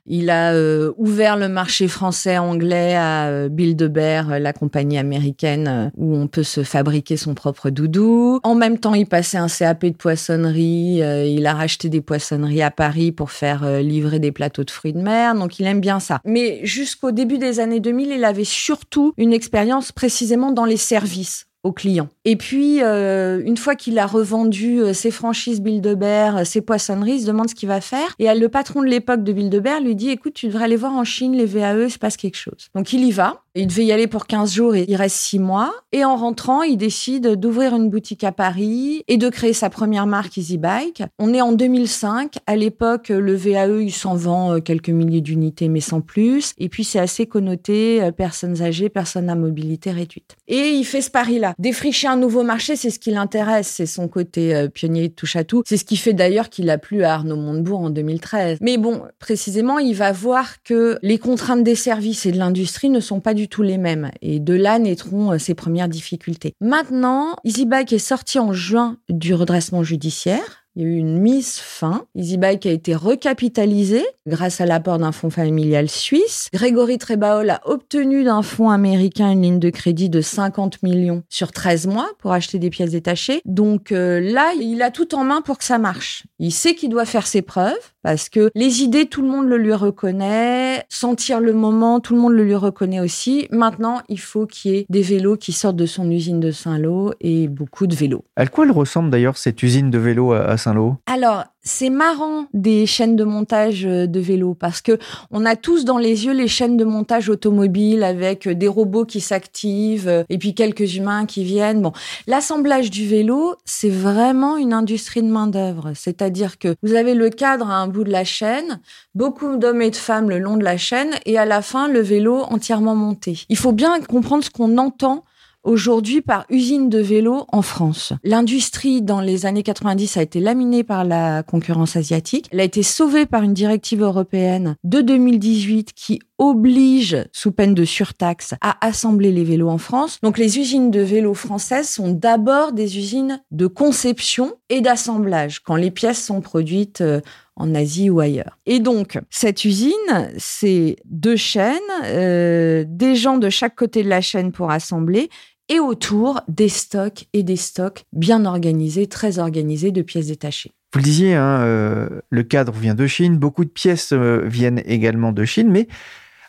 Il 0.08 0.30
a 0.30 0.52
euh, 0.52 0.92
ouvert 0.98 1.36
le 1.36 1.48
marché 1.48 1.88
français-anglais 1.88 2.94
à 2.94 3.26
euh, 3.26 3.48
Bilderberg, 3.48 4.30
euh, 4.30 4.38
la 4.38 4.52
compagnie 4.52 4.98
américaine 4.98 5.90
où 5.96 6.14
on 6.16 6.28
peut 6.28 6.44
se 6.44 6.62
fabriquer 6.62 7.16
son 7.16 7.34
propre 7.34 7.70
doudou. 7.70 8.38
En 8.44 8.54
même 8.54 8.78
temps, 8.78 8.94
il 8.94 9.06
passait 9.06 9.38
un 9.38 9.48
CAP 9.48 9.86
de 9.86 9.96
poissonnerie. 9.96 11.00
il 11.00 11.46
a 11.46 11.54
racheté 11.54 11.88
des 11.88 12.00
poissonneries 12.00 12.62
à 12.62 12.70
Paris 12.70 13.10
pour 13.10 13.30
faire 13.30 13.80
livrer 13.80 14.18
des 14.18 14.32
plateaux 14.32 14.64
de 14.64 14.70
fruits 14.70 14.92
de 14.92 15.00
mer. 15.00 15.34
Donc, 15.34 15.58
il 15.58 15.66
aime 15.66 15.80
bien 15.80 15.98
ça. 15.98 16.20
Mais 16.24 16.60
jusqu'au 16.62 17.10
début 17.10 17.38
des 17.38 17.58
années 17.58 17.80
2000, 17.80 18.10
il 18.10 18.24
avait 18.24 18.44
surtout 18.44 19.12
une 19.16 19.32
expérience 19.32 19.92
précisément 19.92 20.52
dans 20.52 20.64
les 20.64 20.76
services 20.76 21.46
clients. 21.72 22.08
Et 22.24 22.34
puis, 22.34 22.82
euh, 22.82 23.40
une 23.44 23.56
fois 23.56 23.76
qu'il 23.76 24.00
a 24.00 24.06
revendu 24.06 24.80
euh, 24.80 24.92
ses 24.92 25.12
franchises 25.12 25.60
Bilderberg, 25.60 26.38
euh, 26.38 26.44
ses 26.44 26.60
poissonneries, 26.60 27.12
il 27.12 27.20
se 27.20 27.26
demande 27.26 27.48
ce 27.48 27.54
qu'il 27.54 27.68
va 27.68 27.80
faire. 27.80 28.16
Et 28.18 28.32
le 28.34 28.48
patron 28.48 28.82
de 28.82 28.88
l'époque 28.88 29.22
de 29.22 29.32
Bilderberg 29.32 29.84
lui 29.84 29.94
dit, 29.94 30.10
écoute, 30.10 30.34
tu 30.34 30.48
devrais 30.48 30.64
aller 30.64 30.74
voir 30.74 30.92
en 30.92 31.04
Chine 31.04 31.34
les 31.36 31.46
VAE, 31.46 31.84
il 31.84 31.90
se 31.90 31.98
passe 31.98 32.16
quelque 32.16 32.36
chose. 32.36 32.68
Donc, 32.74 32.92
il 32.92 33.04
y 33.04 33.12
va. 33.12 33.42
Il 33.54 33.68
devait 33.68 33.86
y 33.86 33.92
aller 33.92 34.06
pour 34.06 34.26
15 34.26 34.52
jours 34.52 34.74
et 34.74 34.84
il 34.86 34.96
reste 34.96 35.16
6 35.16 35.38
mois. 35.38 35.72
Et 35.92 36.04
en 36.04 36.16
rentrant, 36.16 36.62
il 36.62 36.76
décide 36.76 37.36
d'ouvrir 37.36 37.74
une 37.74 37.88
boutique 37.88 38.22
à 38.22 38.32
Paris 38.32 39.02
et 39.08 39.16
de 39.16 39.28
créer 39.30 39.54
sa 39.54 39.70
première 39.70 40.06
marque 40.06 40.36
Easy 40.36 40.58
Bike. 40.58 41.04
On 41.18 41.32
est 41.32 41.40
en 41.40 41.52
2005. 41.52 42.34
À 42.46 42.56
l'époque, 42.56 43.08
le 43.08 43.34
VAE, 43.34 43.80
il 43.80 43.92
s'en 43.92 44.14
vend 44.14 44.60
quelques 44.60 44.90
milliers 44.90 45.22
d'unités, 45.22 45.68
mais 45.68 45.80
sans 45.80 46.02
plus. 46.02 46.52
Et 46.58 46.68
puis, 46.68 46.84
c'est 46.84 46.98
assez 46.98 47.26
connoté, 47.26 48.10
personnes 48.14 48.60
âgées, 48.60 48.90
personnes 48.90 49.30
à 49.30 49.36
mobilité 49.36 49.90
réduite. 49.90 50.36
Et 50.48 50.72
il 50.72 50.84
fait 50.84 51.00
ce 51.00 51.10
pari-là. 51.10 51.54
Défricher 51.58 52.08
un 52.08 52.16
nouveau 52.16 52.42
marché, 52.42 52.76
c'est 52.76 52.90
ce 52.90 52.98
qui 52.98 53.10
l'intéresse, 53.10 53.68
c'est 53.68 53.86
son 53.86 54.08
côté 54.08 54.54
euh, 54.54 54.68
pionnier 54.68 55.10
touche 55.10 55.36
à 55.36 55.44
tout. 55.44 55.62
C'est 55.66 55.76
ce 55.76 55.84
qui 55.84 55.96
fait 55.96 56.12
d'ailleurs 56.12 56.50
qu'il 56.50 56.70
a 56.70 56.78
plu 56.78 57.04
à 57.04 57.14
Arnaud 57.14 57.36
Montebourg 57.36 57.80
en 57.80 57.90
2013. 57.90 58.58
Mais 58.60 58.78
bon, 58.78 59.02
précisément, 59.18 59.78
il 59.78 59.94
va 59.94 60.12
voir 60.12 60.62
que 60.62 60.98
les 61.02 61.18
contraintes 61.18 61.64
des 61.64 61.74
services 61.74 62.26
et 62.26 62.32
de 62.32 62.38
l'industrie 62.38 62.90
ne 62.90 63.00
sont 63.00 63.20
pas 63.20 63.34
du 63.34 63.48
tout 63.48 63.62
les 63.62 63.78
mêmes. 63.78 64.10
Et 64.22 64.40
de 64.40 64.54
là 64.54 64.78
naîtront 64.78 65.32
euh, 65.32 65.38
ses 65.38 65.54
premières 65.54 65.88
difficultés. 65.88 66.54
Maintenant, 66.60 67.36
EasyBike 67.44 67.92
est 67.92 67.98
sorti 67.98 68.38
en 68.38 68.52
juin 68.52 68.98
du 69.08 69.34
redressement 69.34 69.82
judiciaire. 69.82 70.65
Il 70.78 70.82
y 70.82 70.84
a 70.84 70.88
eu 70.88 70.96
une 70.98 71.18
mise 71.18 71.56
fin. 71.56 72.04
EasyBike 72.14 72.66
a 72.66 72.70
été 72.70 72.94
recapitalisé 72.94 74.04
grâce 74.26 74.60
à 74.60 74.66
l'apport 74.66 74.98
d'un 74.98 75.10
fonds 75.10 75.30
familial 75.30 75.88
suisse. 75.88 76.50
Grégory 76.52 76.98
Trebaol 76.98 77.48
a 77.48 77.62
obtenu 77.64 78.24
d'un 78.24 78.42
fonds 78.42 78.68
américain 78.68 79.30
une 79.30 79.40
ligne 79.40 79.58
de 79.58 79.70
crédit 79.70 80.10
de 80.10 80.20
50 80.20 80.82
millions 80.82 81.22
sur 81.30 81.50
13 81.50 81.86
mois 81.86 82.10
pour 82.18 82.32
acheter 82.32 82.58
des 82.58 82.68
pièces 82.68 82.90
détachées. 82.90 83.40
Donc 83.46 83.90
euh, 83.90 84.20
là, 84.20 84.52
il 84.60 84.82
a 84.82 84.90
tout 84.90 85.14
en 85.14 85.24
main 85.24 85.40
pour 85.40 85.56
que 85.56 85.64
ça 85.64 85.78
marche. 85.78 86.24
Il 86.38 86.52
sait 86.52 86.74
qu'il 86.74 86.90
doit 86.90 87.06
faire 87.06 87.26
ses 87.26 87.40
preuves 87.40 87.72
parce 88.02 88.28
que 88.28 88.50
les 88.54 88.82
idées, 88.82 89.06
tout 89.06 89.22
le 89.22 89.28
monde 89.28 89.48
le 89.48 89.56
lui 89.56 89.72
reconnaît. 89.72 90.84
Sentir 90.90 91.40
le 91.40 91.54
moment, 91.54 92.00
tout 92.00 92.14
le 92.14 92.20
monde 92.20 92.34
le 92.34 92.44
lui 92.44 92.54
reconnaît 92.54 93.00
aussi. 93.00 93.48
Maintenant, 93.50 94.02
il 94.10 94.20
faut 94.20 94.46
qu'il 94.46 94.72
y 94.72 94.76
ait 94.76 94.86
des 94.90 95.02
vélos 95.02 95.38
qui 95.38 95.52
sortent 95.52 95.76
de 95.76 95.86
son 95.86 96.10
usine 96.10 96.38
de 96.38 96.50
Saint-Lô 96.50 97.14
et 97.22 97.48
beaucoup 97.48 97.86
de 97.86 97.94
vélos. 97.94 98.24
À 98.36 98.46
quoi 98.46 98.66
elle 98.66 98.72
ressemble 98.72 99.08
d'ailleurs 99.08 99.38
cette 99.38 99.62
usine 99.62 99.90
de 99.90 99.98
vélos 99.98 100.34
à 100.34 100.56
Saint-Lô? 100.58 100.65
Alors, 101.06 101.44
c'est 101.62 101.90
marrant 101.90 102.46
des 102.54 102.86
chaînes 102.86 103.16
de 103.16 103.24
montage 103.24 103.84
euh, 103.86 104.06
de 104.06 104.20
vélos 104.20 104.54
parce 104.54 104.80
que 104.80 104.98
on 105.30 105.44
a 105.44 105.56
tous 105.56 105.84
dans 105.84 105.98
les 105.98 106.26
yeux 106.26 106.32
les 106.32 106.48
chaînes 106.48 106.76
de 106.76 106.84
montage 106.84 107.28
automobiles 107.28 108.04
avec 108.04 108.46
euh, 108.46 108.54
des 108.54 108.68
robots 108.68 109.04
qui 109.04 109.20
s'activent 109.20 110.08
euh, 110.08 110.24
et 110.28 110.38
puis 110.38 110.54
quelques 110.54 110.94
humains 110.94 111.26
qui 111.26 111.44
viennent. 111.44 111.82
Bon, 111.82 111.92
l'assemblage 112.26 112.90
du 112.90 113.06
vélo, 113.06 113.54
c'est 113.64 113.90
vraiment 113.90 114.56
une 114.56 114.72
industrie 114.72 115.22
de 115.22 115.28
main 115.28 115.46
d'œuvre. 115.46 115.92
C'est-à-dire 115.94 116.58
que 116.58 116.74
vous 116.82 116.94
avez 116.94 117.14
le 117.14 117.30
cadre 117.30 117.68
à 117.68 117.76
un 117.76 117.88
bout 117.88 118.04
de 118.04 118.12
la 118.12 118.24
chaîne, 118.24 118.80
beaucoup 119.14 119.56
d'hommes 119.56 119.82
et 119.82 119.90
de 119.90 119.96
femmes 119.96 120.30
le 120.30 120.38
long 120.38 120.56
de 120.56 120.64
la 120.64 120.76
chaîne 120.76 121.10
et 121.26 121.38
à 121.38 121.44
la 121.44 121.62
fin 121.62 121.88
le 121.88 122.00
vélo 122.00 122.42
entièrement 122.50 122.94
monté. 122.94 123.44
Il 123.48 123.56
faut 123.56 123.72
bien 123.72 124.00
comprendre 124.00 124.44
ce 124.44 124.50
qu'on 124.50 124.78
entend 124.78 125.24
aujourd'hui 125.66 126.22
par 126.22 126.46
usine 126.48 126.88
de 126.88 126.98
vélos 126.98 127.44
en 127.52 127.62
France. 127.62 128.12
L'industrie 128.24 129.02
dans 129.02 129.20
les 129.20 129.44
années 129.44 129.62
90 129.62 130.16
a 130.16 130.22
été 130.22 130.40
laminée 130.40 130.84
par 130.84 131.04
la 131.04 131.42
concurrence 131.42 131.96
asiatique. 131.96 132.48
Elle 132.52 132.60
a 132.60 132.64
été 132.64 132.82
sauvée 132.82 133.26
par 133.26 133.42
une 133.42 133.54
directive 133.54 134.02
européenne 134.02 134.76
de 134.84 135.00
2018 135.00 135.92
qui 135.92 136.20
oblige, 136.38 137.16
sous 137.32 137.50
peine 137.50 137.74
de 137.74 137.84
surtaxe, 137.84 138.54
à 138.60 138.86
assembler 138.86 139.32
les 139.32 139.44
vélos 139.44 139.68
en 139.68 139.78
France. 139.78 140.18
Donc 140.22 140.38
les 140.38 140.58
usines 140.58 140.90
de 140.90 141.00
vélos 141.00 141.34
françaises 141.34 141.88
sont 141.88 142.10
d'abord 142.10 142.72
des 142.72 142.98
usines 142.98 143.40
de 143.50 143.66
conception 143.66 144.54
et 144.68 144.80
d'assemblage 144.80 145.60
quand 145.60 145.76
les 145.76 145.90
pièces 145.90 146.22
sont 146.22 146.40
produites 146.40 147.00
euh, 147.00 147.20
en 147.56 147.74
Asie 147.74 148.10
ou 148.10 148.20
ailleurs. 148.20 148.58
Et 148.66 148.80
donc, 148.80 149.18
cette 149.30 149.64
usine, 149.64 150.30
c'est 150.36 150.96
deux 151.06 151.36
chaînes, 151.36 151.78
euh, 152.04 152.84
des 152.86 153.16
gens 153.16 153.38
de 153.38 153.48
chaque 153.48 153.74
côté 153.74 154.02
de 154.02 154.08
la 154.08 154.20
chaîne 154.20 154.52
pour 154.52 154.70
assembler, 154.70 155.30
et 155.68 155.80
autour 155.80 156.40
des 156.48 156.68
stocks 156.68 157.26
et 157.32 157.42
des 157.42 157.56
stocks 157.56 158.04
bien 158.12 158.44
organisés, 158.44 159.06
très 159.06 159.38
organisés 159.38 159.90
de 159.90 160.02
pièces 160.02 160.28
détachées. 160.28 160.72
Vous 160.92 161.00
le 161.00 161.04
disiez, 161.04 161.34
hein, 161.34 161.60
euh, 161.62 162.08
le 162.30 162.42
cadre 162.42 162.72
vient 162.72 162.94
de 162.94 163.06
Chine, 163.06 163.36
beaucoup 163.36 163.64
de 163.64 163.70
pièces 163.70 164.12
euh, 164.12 164.42
viennent 164.46 164.82
également 164.86 165.32
de 165.32 165.44
Chine, 165.44 165.70
mais 165.70 165.88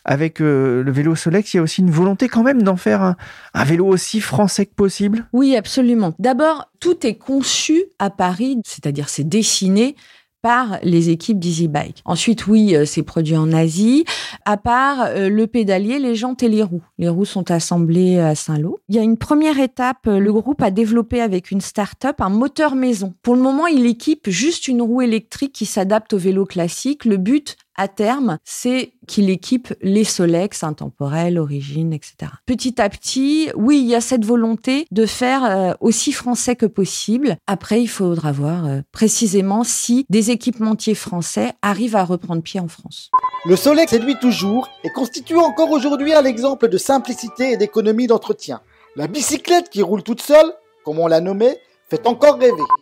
avec 0.04 0.40
euh, 0.40 0.82
le 0.82 0.90
vélo 0.90 1.14
Solex, 1.14 1.52
il 1.52 1.56
y 1.58 1.60
a 1.60 1.62
aussi 1.62 1.82
une 1.82 1.90
volonté 1.90 2.28
quand 2.28 2.42
même 2.42 2.62
d'en 2.62 2.76
faire 2.76 3.02
un, 3.02 3.16
un, 3.52 3.64
vélo 3.64 3.86
aussi 3.86 4.20
français 4.20 4.64
que 4.64 4.74
possible 4.74 5.26
Oui, 5.32 5.54
absolument. 5.54 6.14
D'abord, 6.18 6.70
tout 6.80 7.06
est 7.06 7.16
conçu 7.16 7.84
à 7.98 8.08
Paris, 8.08 8.58
c'est-à-dire 8.64 9.08
c'est 9.08 9.28
dessiné 9.28 9.96
les 10.82 11.10
équipes 11.10 11.38
d'EasyBike. 11.38 12.02
Ensuite, 12.04 12.46
oui, 12.46 12.74
euh, 12.74 12.84
c'est 12.84 13.02
produit 13.02 13.36
en 13.36 13.52
Asie. 13.52 14.04
À 14.44 14.56
part 14.56 15.02
euh, 15.02 15.28
le 15.28 15.46
pédalier, 15.46 15.98
les 15.98 16.14
jantes 16.14 16.42
et 16.42 16.48
les 16.48 16.62
roues. 16.62 16.82
Les 16.98 17.08
roues 17.08 17.24
sont 17.24 17.50
assemblées 17.50 18.18
à 18.18 18.34
Saint-Lô. 18.34 18.80
Il 18.88 18.96
y 18.96 18.98
a 18.98 19.02
une 19.02 19.16
première 19.16 19.60
étape, 19.60 20.06
euh, 20.06 20.18
le 20.18 20.32
groupe 20.32 20.62
a 20.62 20.70
développé 20.70 21.20
avec 21.20 21.50
une 21.50 21.60
start-up 21.60 22.20
un 22.20 22.30
moteur 22.30 22.74
maison. 22.74 23.14
Pour 23.22 23.34
le 23.34 23.42
moment, 23.42 23.66
il 23.66 23.86
équipe 23.86 24.28
juste 24.28 24.68
une 24.68 24.82
roue 24.82 25.02
électrique 25.02 25.52
qui 25.52 25.66
s'adapte 25.66 26.12
au 26.14 26.18
vélo 26.18 26.46
classique. 26.46 27.04
Le 27.04 27.16
but, 27.16 27.56
à 27.78 27.88
terme, 27.88 28.38
c'est 28.44 28.92
qu'il 29.06 29.30
équipe 29.30 29.72
les 29.80 30.04
Solex 30.04 30.64
intemporels, 30.64 31.38
origine, 31.38 31.92
etc. 31.92 32.32
Petit 32.44 32.80
à 32.82 32.88
petit, 32.90 33.50
oui, 33.54 33.78
il 33.78 33.86
y 33.86 33.94
a 33.94 34.00
cette 34.00 34.24
volonté 34.24 34.86
de 34.90 35.06
faire 35.06 35.44
euh, 35.44 35.72
aussi 35.80 36.12
français 36.12 36.56
que 36.56 36.66
possible. 36.66 37.36
Après, 37.46 37.80
il 37.80 37.86
faudra 37.86 38.32
voir 38.32 38.66
euh, 38.66 38.80
précisément 38.92 39.64
si 39.64 40.04
des 40.10 40.30
équipementiers 40.30 40.96
français 40.96 41.52
arrivent 41.62 41.96
à 41.96 42.04
reprendre 42.04 42.42
pied 42.42 42.60
en 42.60 42.68
France. 42.68 43.10
Le 43.46 43.54
Solex 43.56 43.90
séduit 43.90 44.18
toujours 44.20 44.68
et 44.82 44.90
constitue 44.90 45.36
encore 45.36 45.70
aujourd'hui 45.70 46.12
un 46.12 46.24
exemple 46.24 46.68
de 46.68 46.76
simplicité 46.76 47.52
et 47.52 47.56
d'économie 47.56 48.08
d'entretien. 48.08 48.60
La 48.96 49.06
bicyclette 49.06 49.70
qui 49.70 49.82
roule 49.82 50.02
toute 50.02 50.20
seule, 50.20 50.52
comme 50.84 50.98
on 50.98 51.06
l'a 51.06 51.20
nommée, 51.20 51.56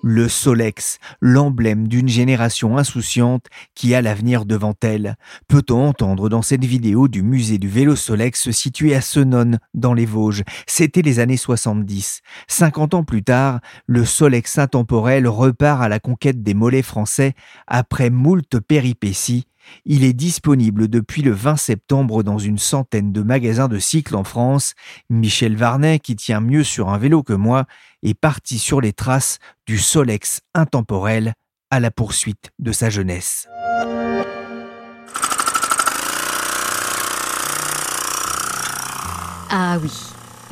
Le 0.02 0.28
Solex, 0.28 0.98
l'emblème 1.20 1.86
d'une 1.86 2.08
génération 2.08 2.76
insouciante 2.76 3.46
qui 3.76 3.94
a 3.94 4.02
l'avenir 4.02 4.44
devant 4.46 4.74
elle. 4.82 5.16
Peut-on 5.46 5.86
entendre 5.86 6.28
dans 6.28 6.42
cette 6.42 6.64
vidéo 6.64 7.06
du 7.06 7.22
musée 7.22 7.58
du 7.58 7.68
vélo 7.68 7.94
Solex 7.94 8.50
situé 8.50 8.96
à 8.96 9.00
Senonne, 9.00 9.60
dans 9.74 9.94
les 9.94 10.06
Vosges? 10.06 10.42
C'était 10.66 11.02
les 11.02 11.20
années 11.20 11.36
70. 11.36 12.22
50 12.48 12.94
ans 12.94 13.04
plus 13.04 13.22
tard, 13.22 13.60
le 13.86 14.04
Solex 14.04 14.58
intemporel 14.58 15.28
repart 15.28 15.82
à 15.82 15.88
la 15.88 16.00
conquête 16.00 16.42
des 16.42 16.54
mollets 16.54 16.82
français 16.82 17.34
après 17.68 18.10
moult 18.10 18.58
péripéties 18.58 19.46
il 19.84 20.04
est 20.04 20.12
disponible 20.12 20.88
depuis 20.88 21.22
le 21.22 21.32
20 21.32 21.56
septembre 21.56 22.22
dans 22.22 22.38
une 22.38 22.58
centaine 22.58 23.12
de 23.12 23.22
magasins 23.22 23.68
de 23.68 23.78
cycles 23.78 24.16
en 24.16 24.24
France. 24.24 24.74
Michel 25.10 25.56
Varnet, 25.56 25.98
qui 25.98 26.16
tient 26.16 26.40
mieux 26.40 26.64
sur 26.64 26.88
un 26.88 26.98
vélo 26.98 27.22
que 27.22 27.32
moi, 27.32 27.66
est 28.02 28.14
parti 28.14 28.58
sur 28.58 28.80
les 28.80 28.92
traces 28.92 29.38
du 29.66 29.78
Solex 29.78 30.40
intemporel 30.54 31.34
à 31.70 31.80
la 31.80 31.90
poursuite 31.90 32.50
de 32.58 32.72
sa 32.72 32.90
jeunesse. 32.90 33.48
Ah 39.50 39.78
oui, 39.80 39.90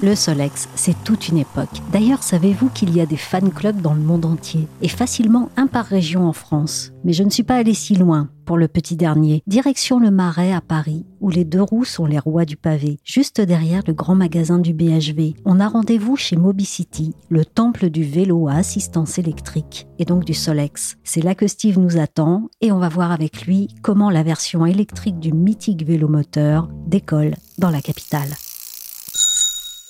le 0.02 0.14
Solex, 0.14 0.68
c'est 0.74 1.02
toute 1.04 1.28
une 1.28 1.38
époque. 1.38 1.80
D'ailleurs, 1.92 2.22
savez-vous 2.22 2.68
qu'il 2.68 2.94
y 2.94 3.00
a 3.00 3.06
des 3.06 3.16
fan 3.16 3.50
clubs 3.50 3.80
dans 3.80 3.94
le 3.94 4.00
monde 4.00 4.24
entier 4.24 4.66
et 4.82 4.88
facilement 4.88 5.50
un 5.56 5.66
par 5.66 5.84
région 5.84 6.26
en 6.26 6.32
France 6.32 6.92
Mais 7.04 7.12
je 7.12 7.22
ne 7.22 7.30
suis 7.30 7.42
pas 7.42 7.56
allé 7.56 7.74
si 7.74 7.94
loin 7.94 8.28
pour 8.44 8.58
le 8.58 8.68
petit 8.68 8.96
dernier. 8.96 9.42
Direction 9.46 9.98
le 9.98 10.10
Marais 10.10 10.52
à 10.52 10.60
Paris, 10.60 11.06
où 11.20 11.30
les 11.30 11.44
deux 11.44 11.62
roues 11.62 11.84
sont 11.84 12.06
les 12.06 12.18
rois 12.18 12.44
du 12.44 12.56
pavé, 12.56 12.98
juste 13.04 13.40
derrière 13.40 13.82
le 13.86 13.94
grand 13.94 14.14
magasin 14.14 14.58
du 14.58 14.74
BHV. 14.74 15.34
On 15.44 15.60
a 15.60 15.68
rendez-vous 15.68 16.16
chez 16.16 16.36
Mobicity, 16.36 17.14
le 17.30 17.44
temple 17.44 17.88
du 17.88 18.04
vélo 18.04 18.48
à 18.48 18.54
assistance 18.54 19.18
électrique, 19.18 19.86
et 19.98 20.04
donc 20.04 20.24
du 20.24 20.34
Solex. 20.34 20.98
C'est 21.04 21.22
là 21.22 21.34
que 21.34 21.46
Steve 21.46 21.78
nous 21.78 21.98
attend, 21.98 22.48
et 22.60 22.72
on 22.72 22.78
va 22.78 22.88
voir 22.88 23.12
avec 23.12 23.46
lui 23.46 23.68
comment 23.82 24.10
la 24.10 24.22
version 24.22 24.66
électrique 24.66 25.18
du 25.18 25.32
mythique 25.32 25.86
vélo 25.86 26.08
moteur 26.08 26.68
décolle 26.86 27.36
dans 27.58 27.70
la 27.70 27.80
capitale. 27.80 28.30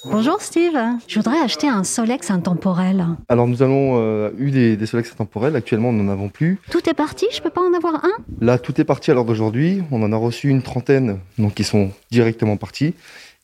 Bonjour 0.06 0.42
Steve, 0.42 0.78
je 1.08 1.18
voudrais 1.18 1.38
acheter 1.38 1.66
un 1.66 1.82
Solex 1.82 2.30
intemporel. 2.30 3.06
Alors 3.30 3.48
nous 3.48 3.62
avons 3.62 3.98
euh, 3.98 4.30
eu 4.38 4.50
des, 4.50 4.76
des, 4.76 4.86
Solex 4.86 5.10
intemporels, 5.12 5.56
actuellement 5.56 5.92
nous 5.92 6.04
n'en 6.04 6.12
avons 6.12 6.28
plus. 6.28 6.58
Tout 6.70 6.86
est 6.88 6.94
parti, 6.94 7.26
je 7.32 7.40
peux 7.40 7.50
pas 7.50 7.62
en 7.62 7.72
avoir 7.72 8.04
un? 8.04 8.12
Là 8.40 8.58
tout 8.58 8.78
est 8.80 8.84
parti 8.84 9.10
à 9.10 9.14
l'heure 9.14 9.24
d'aujourd'hui, 9.24 9.82
on 9.90 10.02
en 10.02 10.12
a 10.12 10.16
reçu 10.16 10.48
une 10.50 10.62
trentaine 10.62 11.20
donc 11.38 11.54
qui 11.54 11.64
sont 11.64 11.90
directement 12.10 12.58
partis. 12.58 12.92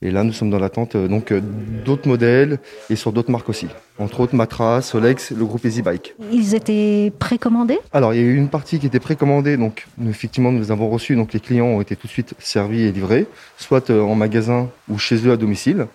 Et 0.02 0.10
là 0.10 0.22
nous 0.22 0.32
sommes 0.32 0.50
dans 0.50 0.58
l'attente 0.58 0.96
euh, 0.96 1.08
donc 1.08 1.32
euh, 1.32 1.40
d'autres 1.84 2.08
modèles 2.08 2.58
et 2.90 2.96
sur 2.96 3.12
d'autres 3.12 3.30
marques 3.30 3.48
aussi. 3.48 3.66
Entre 3.98 4.20
autres 4.20 4.34
Matra, 4.34 4.82
Solex, 4.82 5.30
le 5.30 5.44
groupe 5.44 5.64
Easy 5.64 5.80
Bike. 5.80 6.14
Ils 6.30 6.54
étaient 6.54 7.10
précommandés? 7.18 7.78
Alors 7.92 8.12
il 8.12 8.20
y 8.20 8.22
a 8.22 8.26
eu 8.26 8.36
une 8.36 8.48
partie 8.48 8.78
qui 8.78 8.86
était 8.86 9.00
précommandée, 9.00 9.56
donc 9.56 9.86
effectivement 10.06 10.52
nous 10.52 10.70
avons 10.70 10.90
reçu, 10.90 11.16
donc 11.16 11.32
les 11.32 11.40
clients 11.40 11.66
ont 11.66 11.80
été 11.80 11.96
tout 11.96 12.06
de 12.06 12.12
suite 12.12 12.34
servis 12.38 12.82
et 12.82 12.92
livrés, 12.92 13.26
soit 13.56 13.90
en 13.90 14.14
magasin 14.14 14.68
ou 14.90 14.98
chez 14.98 15.26
eux 15.26 15.32
à 15.32 15.38
domicile. 15.38 15.86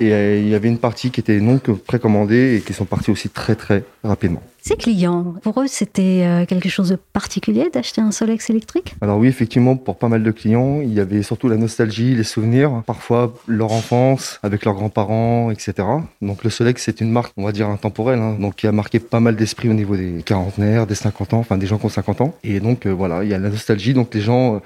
Et 0.00 0.14
euh, 0.14 0.38
il 0.38 0.48
y 0.48 0.54
avait 0.54 0.68
une 0.68 0.78
partie 0.78 1.10
qui 1.10 1.20
était 1.20 1.40
non 1.40 1.58
précommandée 1.58 2.56
et 2.56 2.60
qui 2.62 2.72
sont 2.72 2.86
partis 2.86 3.10
aussi 3.10 3.28
très 3.28 3.54
très 3.54 3.84
rapidement. 4.02 4.42
Ces 4.62 4.76
clients, 4.76 5.34
pour 5.42 5.60
eux, 5.60 5.66
c'était 5.66 6.22
euh, 6.24 6.46
quelque 6.46 6.68
chose 6.68 6.88
de 6.90 6.96
particulier 6.96 7.68
d'acheter 7.72 8.00
un 8.00 8.10
Solex 8.10 8.48
électrique? 8.50 8.94
Alors 9.02 9.18
oui, 9.18 9.28
effectivement, 9.28 9.76
pour 9.76 9.96
pas 9.96 10.08
mal 10.08 10.22
de 10.22 10.30
clients, 10.30 10.80
il 10.82 10.92
y 10.92 11.00
avait 11.00 11.22
surtout 11.22 11.48
la 11.48 11.56
nostalgie, 11.56 12.14
les 12.14 12.24
souvenirs, 12.24 12.82
parfois 12.86 13.34
leur 13.46 13.72
enfance 13.72 14.38
avec 14.42 14.64
leurs 14.64 14.74
grands-parents, 14.74 15.50
etc. 15.50 15.86
Donc 16.22 16.44
le 16.44 16.50
Solex, 16.50 16.82
c'est 16.82 17.00
une 17.00 17.10
marque, 17.10 17.32
on 17.36 17.44
va 17.44 17.52
dire, 17.52 17.68
intemporelle, 17.68 18.18
hein, 18.18 18.36
donc 18.38 18.56
qui 18.56 18.66
a 18.66 18.72
marqué 18.72 19.00
pas 19.00 19.20
mal 19.20 19.36
d'esprit 19.36 19.68
au 19.68 19.74
niveau 19.74 19.96
des 19.96 20.22
quarantenaires, 20.24 20.86
des 20.86 20.94
50 20.94 21.34
ans, 21.34 21.38
enfin 21.38 21.58
des 21.58 21.66
gens 21.66 21.78
qui 21.78 21.86
ont 21.86 21.90
50 21.90 22.22
ans. 22.22 22.34
Et 22.42 22.60
donc 22.60 22.86
euh, 22.86 22.90
voilà, 22.90 23.22
il 23.22 23.30
y 23.30 23.34
a 23.34 23.38
la 23.38 23.50
nostalgie, 23.50 23.92
donc 23.92 24.14
les 24.14 24.22
gens 24.22 24.62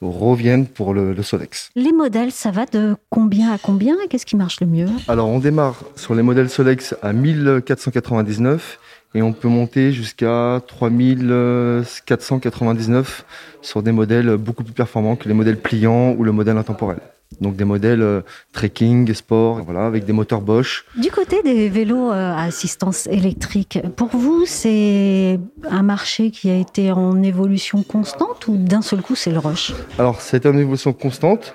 reviennent 0.00 0.66
pour 0.66 0.94
le, 0.94 1.12
le 1.12 1.22
Solex. 1.22 1.68
Les 1.74 1.92
modèles, 1.92 2.32
ça 2.32 2.50
va 2.50 2.64
de 2.66 2.96
combien 3.10 3.52
à 3.52 3.58
combien 3.58 3.94
et 4.04 4.08
qu'est-ce 4.08 4.26
qui 4.26 4.36
marche 4.36 4.60
le 4.60 4.66
mieux? 4.66 4.88
Alors 5.08 5.28
on 5.28 5.38
démarre 5.38 5.82
sur 5.96 6.14
les 6.14 6.22
modèles 6.22 6.50
Solex 6.50 6.94
à 7.02 7.12
1499 7.12 8.78
et 9.14 9.22
on 9.22 9.32
peut 9.32 9.48
monter 9.48 9.92
jusqu'à 9.92 10.60
3499 10.66 13.24
sur 13.62 13.82
des 13.82 13.92
modèles 13.92 14.36
beaucoup 14.36 14.62
plus 14.62 14.74
performants 14.74 15.16
que 15.16 15.26
les 15.28 15.34
modèles 15.34 15.58
pliants 15.58 16.12
ou 16.12 16.22
le 16.24 16.32
modèle 16.32 16.58
intemporel. 16.58 16.98
Donc 17.40 17.56
des 17.56 17.64
modèles 17.64 18.02
euh, 18.02 18.20
trekking, 18.52 19.12
sport, 19.12 19.62
voilà, 19.64 19.86
avec 19.86 20.04
des 20.04 20.12
moteurs 20.12 20.40
Bosch. 20.40 20.86
Du 20.96 21.10
côté 21.10 21.42
des 21.42 21.68
vélos 21.68 22.10
euh, 22.10 22.32
à 22.32 22.44
assistance 22.44 23.06
électrique, 23.08 23.78
pour 23.96 24.08
vous, 24.08 24.44
c'est 24.46 25.38
un 25.68 25.82
marché 25.82 26.30
qui 26.30 26.48
a 26.50 26.56
été 26.56 26.92
en 26.92 27.22
évolution 27.22 27.82
constante 27.82 28.46
ou 28.48 28.56
d'un 28.56 28.80
seul 28.80 29.02
coup 29.02 29.16
c'est 29.16 29.32
le 29.32 29.38
rush? 29.38 29.72
Alors 29.98 30.20
c'est 30.20 30.46
une 30.46 30.58
évolution 30.58 30.92
constante. 30.92 31.52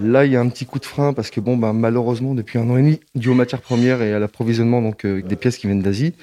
Là, 0.00 0.24
il 0.24 0.30
y 0.30 0.36
a 0.36 0.40
un 0.40 0.48
petit 0.48 0.66
coup 0.66 0.78
de 0.78 0.84
frein 0.84 1.12
parce 1.12 1.30
que 1.30 1.40
bon, 1.40 1.56
bah, 1.56 1.72
malheureusement, 1.72 2.34
depuis 2.34 2.60
un 2.60 2.70
an 2.70 2.76
et 2.76 2.82
demi, 2.82 3.00
dû 3.16 3.28
aux 3.28 3.34
matières 3.34 3.60
premières 3.60 4.02
et 4.02 4.12
à 4.12 4.20
l'approvisionnement 4.20 4.80
donc 4.80 5.04
euh, 5.04 5.20
des 5.22 5.34
pièces 5.34 5.58
qui 5.58 5.66
viennent 5.66 5.82
d'Asie, 5.82 6.14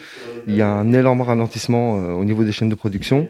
il 0.47 0.55
y 0.55 0.61
a 0.61 0.69
un 0.69 0.93
énorme 0.93 1.21
ralentissement 1.21 1.95
au 1.95 2.23
niveau 2.23 2.45
des 2.45 2.53
chaînes 2.53 2.69
de 2.69 2.75
production. 2.75 3.27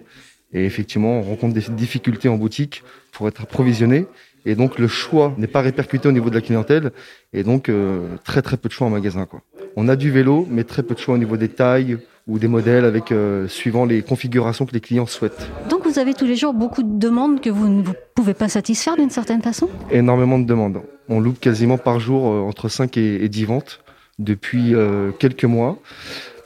Et 0.54 0.66
effectivement, 0.66 1.20
on 1.20 1.22
rencontre 1.24 1.54
des 1.54 1.74
difficultés 1.74 2.30
en 2.30 2.38
boutique 2.38 2.84
pour 3.12 3.28
être 3.28 3.42
approvisionné. 3.42 4.06
Et 4.48 4.56
donc, 4.56 4.80
le 4.80 4.88
choix 4.88 5.34
n'est 5.38 5.46
pas 5.46 5.60
répercuté 5.60 6.08
au 6.08 6.14
niveau 6.14 6.30
de 6.30 6.36
la 6.36 6.42
clientèle. 6.42 6.92
Et 7.34 7.44
donc, 7.44 7.68
euh, 7.68 8.16
très 8.24 8.42
très 8.42 8.56
peu 8.56 8.70
de 8.70 8.74
choix 8.74 8.88
en 8.88 8.90
magasin. 8.90 9.26
Quoi. 9.26 9.42
On 9.76 9.90
a 9.90 9.98
du 9.98 10.10
vélo, 10.10 10.48
mais 10.50 10.64
très 10.64 10.84
peu 10.84 10.96
de 10.96 11.00
choix 11.00 11.16
au 11.16 11.18
niveau 11.18 11.36
des 11.36 11.50
tailles 11.50 11.98
ou 12.28 12.40
des 12.40 12.48
modèles 12.48 12.86
avec 12.86 13.12
euh, 13.12 13.50
suivant 13.50 13.84
les 13.84 14.02
configurations 14.02 14.66
que 14.66 14.72
les 14.72 14.80
clients 14.80 15.06
souhaitent. 15.06 15.50
Donc 15.70 15.86
vous 15.86 16.00
avez 16.00 16.14
tous 16.14 16.26
les 16.26 16.38
jours 16.38 16.54
beaucoup 16.54 16.84
de 16.84 16.98
demandes 16.98 17.42
que 17.42 17.50
vous 17.50 17.68
ne 17.68 17.84
pouvez 18.16 18.34
pas 18.34 18.48
satisfaire 18.48 18.96
d'une 18.96 19.10
certaine 19.10 19.42
façon? 19.42 19.68
Énormément 19.92 20.40
de 20.40 20.46
demandes. 20.46 20.82
On 21.10 21.20
loupe 21.20 21.42
quasiment 21.42 21.78
par 21.78 22.00
jour 22.00 22.32
euh, 22.32 22.40
entre 22.40 22.70
5 22.70 22.96
et, 22.96 23.24
et 23.26 23.28
10 23.28 23.46
ventes 23.46 23.82
depuis 24.20 24.74
euh, 24.74 25.12
quelques 25.12 25.46
mois 25.46 25.78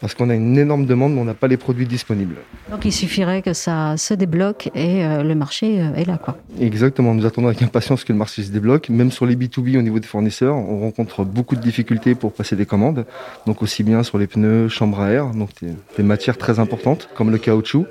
parce 0.02 0.16
qu'on 0.16 0.32
a 0.32 0.36
une 0.36 0.58
énorme 0.58 0.88
demande, 0.88 1.14
mais 1.14 1.22
on 1.22 1.26
n'a 1.26 1.36
pas 1.36 1.48
les 1.48 1.58
produits 1.58 1.86
disponibles. 1.86 2.36
Donc 2.72 2.84
il 2.86 2.92
suffirait 2.92 3.44
que 3.44 3.54
ça 3.54 3.96
se 3.98 4.16
débloque 4.16 4.72
et 4.74 5.06
euh, 5.06 5.22
le 5.22 5.36
marché 5.36 5.80
euh, 5.80 5.94
est 5.94 6.06
là. 6.06 6.18
quoi. 6.18 6.38
Exactement, 6.60 7.14
nous 7.14 7.26
attendons 7.26 7.48
avec 7.48 7.62
impatience 7.62 8.04
que 8.04 8.12
le 8.12 8.18
marché 8.18 8.42
se 8.42 8.52
débloque. 8.52 8.90
Même 8.90 9.12
sur 9.12 9.28
les 9.28 9.36
B2B 9.36 9.78
au 9.78 9.84
niveau 9.84 10.00
des 10.00 10.08
fournisseurs, 10.08 10.56
on 10.56 10.80
rencontre 10.80 11.24
beaucoup 11.24 11.56
de 11.56 11.62
difficultés 11.62 12.16
pour 12.16 12.34
passer 12.34 12.56
des 12.56 12.66
commandes. 12.66 13.06
Donc 13.46 13.62
aussi 13.62 13.84
bien 13.84 14.02
sur 14.02 14.18
les 14.18 14.26
pneus, 14.26 14.70
chambres 14.70 15.02
à 15.02 15.12
air, 15.12 15.28
donc 15.28 15.52
des, 15.62 15.74
des 15.98 16.04
matières 16.04 16.38
très 16.38 16.60
importantes 16.60 17.08
comme 17.14 17.30
le 17.30 17.38
caoutchouc. 17.38 17.86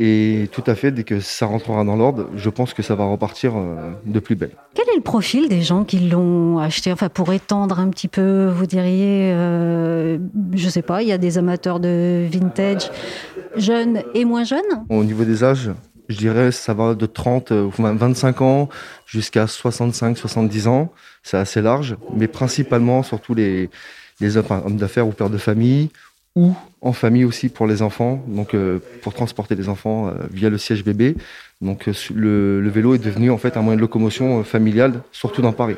Et 0.00 0.48
tout 0.52 0.62
à 0.68 0.76
fait, 0.76 0.92
dès 0.92 1.02
que 1.02 1.18
ça 1.18 1.46
rentrera 1.46 1.82
dans 1.82 1.96
l'ordre, 1.96 2.28
je 2.36 2.50
pense 2.50 2.72
que 2.72 2.84
ça 2.84 2.94
va 2.94 3.04
repartir 3.04 3.56
euh, 3.56 3.90
de 4.06 4.20
plus 4.20 4.36
belle. 4.36 4.52
Quel 4.74 4.88
est 4.88 4.94
le 4.94 5.02
profil 5.02 5.48
des 5.48 5.62
gens 5.62 5.82
qui 5.82 5.98
l'ont 5.98 6.58
acheté? 6.58 6.92
Enfin, 6.92 7.08
pour 7.08 7.32
étendre 7.32 7.80
un 7.80 7.88
petit 7.88 8.06
peu, 8.06 8.46
vous 8.46 8.66
diriez, 8.66 9.32
euh, 9.32 10.18
je 10.54 10.68
sais 10.68 10.82
pas, 10.82 11.02
il 11.02 11.08
y 11.08 11.12
a 11.12 11.18
des 11.18 11.36
amateurs 11.36 11.80
de 11.80 12.26
vintage 12.30 12.90
jeunes 13.56 14.02
et 14.14 14.24
moins 14.24 14.44
jeunes? 14.44 14.86
Au 14.88 15.02
niveau 15.02 15.24
des 15.24 15.42
âges, 15.42 15.72
je 16.08 16.16
dirais 16.16 16.52
ça 16.52 16.74
va 16.74 16.94
de 16.94 17.06
30 17.06 17.50
ou 17.50 17.72
25 17.76 18.40
ans 18.40 18.68
jusqu'à 19.04 19.48
65, 19.48 20.16
70 20.16 20.68
ans. 20.68 20.92
C'est 21.24 21.38
assez 21.38 21.60
large, 21.60 21.96
mais 22.14 22.28
principalement 22.28 23.02
surtout 23.02 23.34
les, 23.34 23.68
les 24.20 24.36
hommes 24.36 24.76
d'affaires 24.76 25.08
ou 25.08 25.10
pères 25.10 25.30
de 25.30 25.38
famille 25.38 25.90
ou 26.38 26.54
en 26.80 26.92
famille 26.92 27.24
aussi 27.24 27.48
pour 27.48 27.66
les 27.66 27.82
enfants, 27.82 28.22
donc 28.28 28.54
euh, 28.54 28.78
pour 29.02 29.12
transporter 29.12 29.56
les 29.56 29.68
enfants 29.68 30.06
euh, 30.06 30.12
via 30.30 30.48
le 30.48 30.58
siège 30.58 30.84
bébé. 30.84 31.16
Donc 31.60 31.88
euh, 31.88 31.92
le, 32.14 32.60
le, 32.60 32.70
vélo 32.70 32.94
est 32.94 33.04
devenu 33.04 33.32
en 33.32 33.38
fait 33.38 33.56
un 33.56 33.62
moyen 33.62 33.76
de 33.76 33.80
locomotion 33.80 34.44
familiale, 34.44 35.02
surtout 35.10 35.42
dans 35.42 35.52
Paris. 35.52 35.76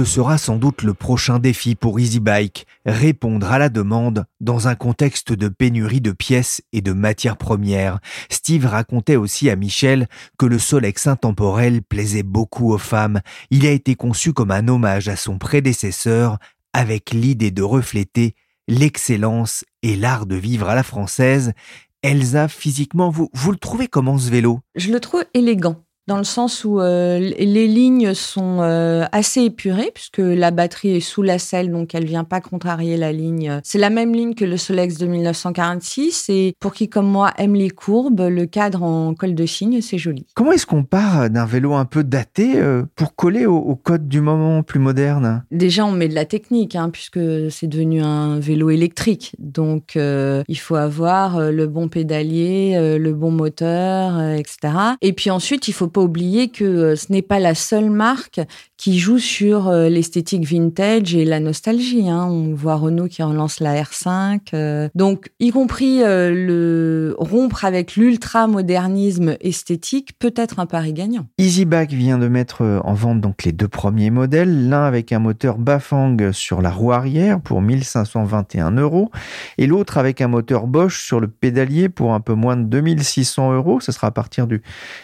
Ce 0.00 0.06
sera 0.06 0.38
sans 0.38 0.56
doute 0.56 0.82
le 0.82 0.94
prochain 0.94 1.38
défi 1.38 1.74
pour 1.74 2.00
EasyBike, 2.00 2.66
répondre 2.86 3.52
à 3.52 3.58
la 3.58 3.68
demande 3.68 4.24
dans 4.40 4.66
un 4.66 4.74
contexte 4.74 5.34
de 5.34 5.48
pénurie 5.48 6.00
de 6.00 6.12
pièces 6.12 6.62
et 6.72 6.80
de 6.80 6.94
matières 6.94 7.36
premières. 7.36 7.98
Steve 8.30 8.64
racontait 8.64 9.16
aussi 9.16 9.50
à 9.50 9.56
Michel 9.56 10.08
que 10.38 10.46
le 10.46 10.58
Solex 10.58 11.06
intemporel 11.06 11.82
plaisait 11.82 12.22
beaucoup 12.22 12.72
aux 12.72 12.78
femmes. 12.78 13.20
Il 13.50 13.66
a 13.66 13.72
été 13.72 13.94
conçu 13.94 14.32
comme 14.32 14.52
un 14.52 14.68
hommage 14.68 15.10
à 15.10 15.16
son 15.16 15.36
prédécesseur 15.36 16.38
avec 16.72 17.10
l'idée 17.10 17.50
de 17.50 17.62
refléter 17.62 18.34
l'excellence 18.68 19.66
et 19.82 19.96
l'art 19.96 20.24
de 20.24 20.36
vivre 20.36 20.70
à 20.70 20.74
la 20.74 20.82
française. 20.82 21.52
Elsa, 22.00 22.48
physiquement, 22.48 23.10
vous, 23.10 23.28
vous 23.34 23.52
le 23.52 23.58
trouvez 23.58 23.86
comment 23.86 24.16
ce 24.16 24.30
vélo? 24.30 24.60
Je 24.76 24.92
le 24.92 25.00
trouve 25.00 25.26
élégant 25.34 25.84
dans 26.10 26.18
le 26.18 26.24
sens 26.24 26.64
où 26.64 26.80
euh, 26.80 27.20
les 27.20 27.68
lignes 27.68 28.14
sont 28.14 28.62
euh, 28.62 29.04
assez 29.12 29.42
épurées 29.42 29.92
puisque 29.94 30.18
la 30.18 30.50
batterie 30.50 30.96
est 30.96 31.00
sous 31.00 31.22
la 31.22 31.38
selle 31.38 31.70
donc 31.70 31.94
elle 31.94 32.04
vient 32.04 32.24
pas 32.24 32.40
contrarier 32.40 32.96
la 32.96 33.12
ligne. 33.12 33.60
C'est 33.62 33.78
la 33.78 33.90
même 33.90 34.12
ligne 34.12 34.34
que 34.34 34.44
le 34.44 34.56
Solex 34.56 34.98
de 34.98 35.06
1946 35.06 36.26
et 36.30 36.56
pour 36.58 36.74
qui 36.74 36.88
comme 36.88 37.06
moi 37.06 37.30
aime 37.38 37.54
les 37.54 37.70
courbes, 37.70 38.22
le 38.28 38.46
cadre 38.46 38.82
en 38.82 39.14
colle 39.14 39.36
de 39.36 39.46
cygne 39.46 39.80
c'est 39.82 39.98
joli. 39.98 40.26
Comment 40.34 40.50
est-ce 40.50 40.66
qu'on 40.66 40.82
part 40.82 41.30
d'un 41.30 41.46
vélo 41.46 41.74
un 41.74 41.84
peu 41.84 42.02
daté 42.02 42.54
euh, 42.56 42.82
pour 42.96 43.14
coller 43.14 43.46
au, 43.46 43.58
au, 43.58 43.76
code 43.76 44.08
du 44.08 44.20
moment 44.20 44.64
plus 44.64 44.80
moderne? 44.80 45.44
Déjà 45.52 45.86
on 45.86 45.92
met 45.92 46.08
de 46.08 46.16
la 46.16 46.24
technique 46.24 46.74
hein, 46.74 46.90
puisque 46.90 47.20
c'est 47.52 47.68
devenu 47.68 48.02
un 48.02 48.40
vélo 48.40 48.70
électrique 48.70 49.36
donc 49.38 49.94
euh, 49.94 50.42
il 50.48 50.58
faut 50.58 50.74
avoir 50.74 51.52
le 51.52 51.68
bon 51.68 51.86
pédalier, 51.86 52.98
le 52.98 53.12
bon 53.12 53.30
moteur, 53.30 54.20
etc. 54.20 54.74
Et 55.02 55.12
puis 55.12 55.30
ensuite 55.30 55.68
il 55.68 55.72
faut 55.72 55.86
pas 55.86 55.99
oublier 56.00 56.48
que 56.48 56.64
euh, 56.64 56.96
ce 56.96 57.12
n'est 57.12 57.22
pas 57.22 57.38
la 57.38 57.54
seule 57.54 57.90
marque 57.90 58.40
qui 58.76 58.98
joue 58.98 59.18
sur 59.18 59.68
euh, 59.68 59.88
l'esthétique 59.88 60.44
vintage 60.44 61.14
et 61.14 61.24
la 61.24 61.40
nostalgie. 61.40 62.08
Hein. 62.08 62.26
On 62.30 62.54
voit 62.54 62.76
Renault 62.76 63.08
qui 63.08 63.22
relance 63.22 63.60
la 63.60 63.82
R5. 63.82 64.40
Euh. 64.54 64.88
Donc, 64.94 65.30
y 65.38 65.50
compris 65.50 66.00
le 66.00 67.14
rompre 67.18 67.64
avec 67.64 67.96
l'ultra-modernisme 67.96 69.36
esthétique 69.40 70.18
peut 70.18 70.32
être 70.36 70.58
un 70.58 70.66
pari 70.66 70.92
gagnant. 70.92 71.26
EasyBike 71.38 71.92
vient 71.92 72.18
de 72.18 72.28
mettre 72.28 72.80
en 72.84 72.94
vente 72.94 73.20
donc 73.20 73.44
les 73.44 73.52
deux 73.52 73.68
premiers 73.68 74.10
modèles, 74.10 74.68
l'un 74.68 74.84
avec 74.84 75.12
un 75.12 75.18
moteur 75.18 75.58
Bafang 75.58 76.32
sur 76.32 76.62
la 76.62 76.70
roue 76.70 76.92
arrière 76.92 77.40
pour 77.40 77.60
1521 77.60 78.70
euros 78.72 79.10
et 79.58 79.66
l'autre 79.66 79.98
avec 79.98 80.20
un 80.20 80.28
moteur 80.28 80.66
Bosch 80.66 81.04
sur 81.04 81.20
le 81.20 81.28
pédalier 81.28 81.88
pour 81.88 82.14
un 82.14 82.20
peu 82.20 82.34
moins 82.34 82.56
de 82.56 82.64
2600 82.64 83.52
euros. 83.52 83.80
Ce 83.80 83.92
sera 83.92 84.08
à 84.08 84.10
partir 84.10 84.46
du 84.46 84.62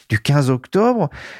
15 0.09 0.51
octobre. 0.51 0.86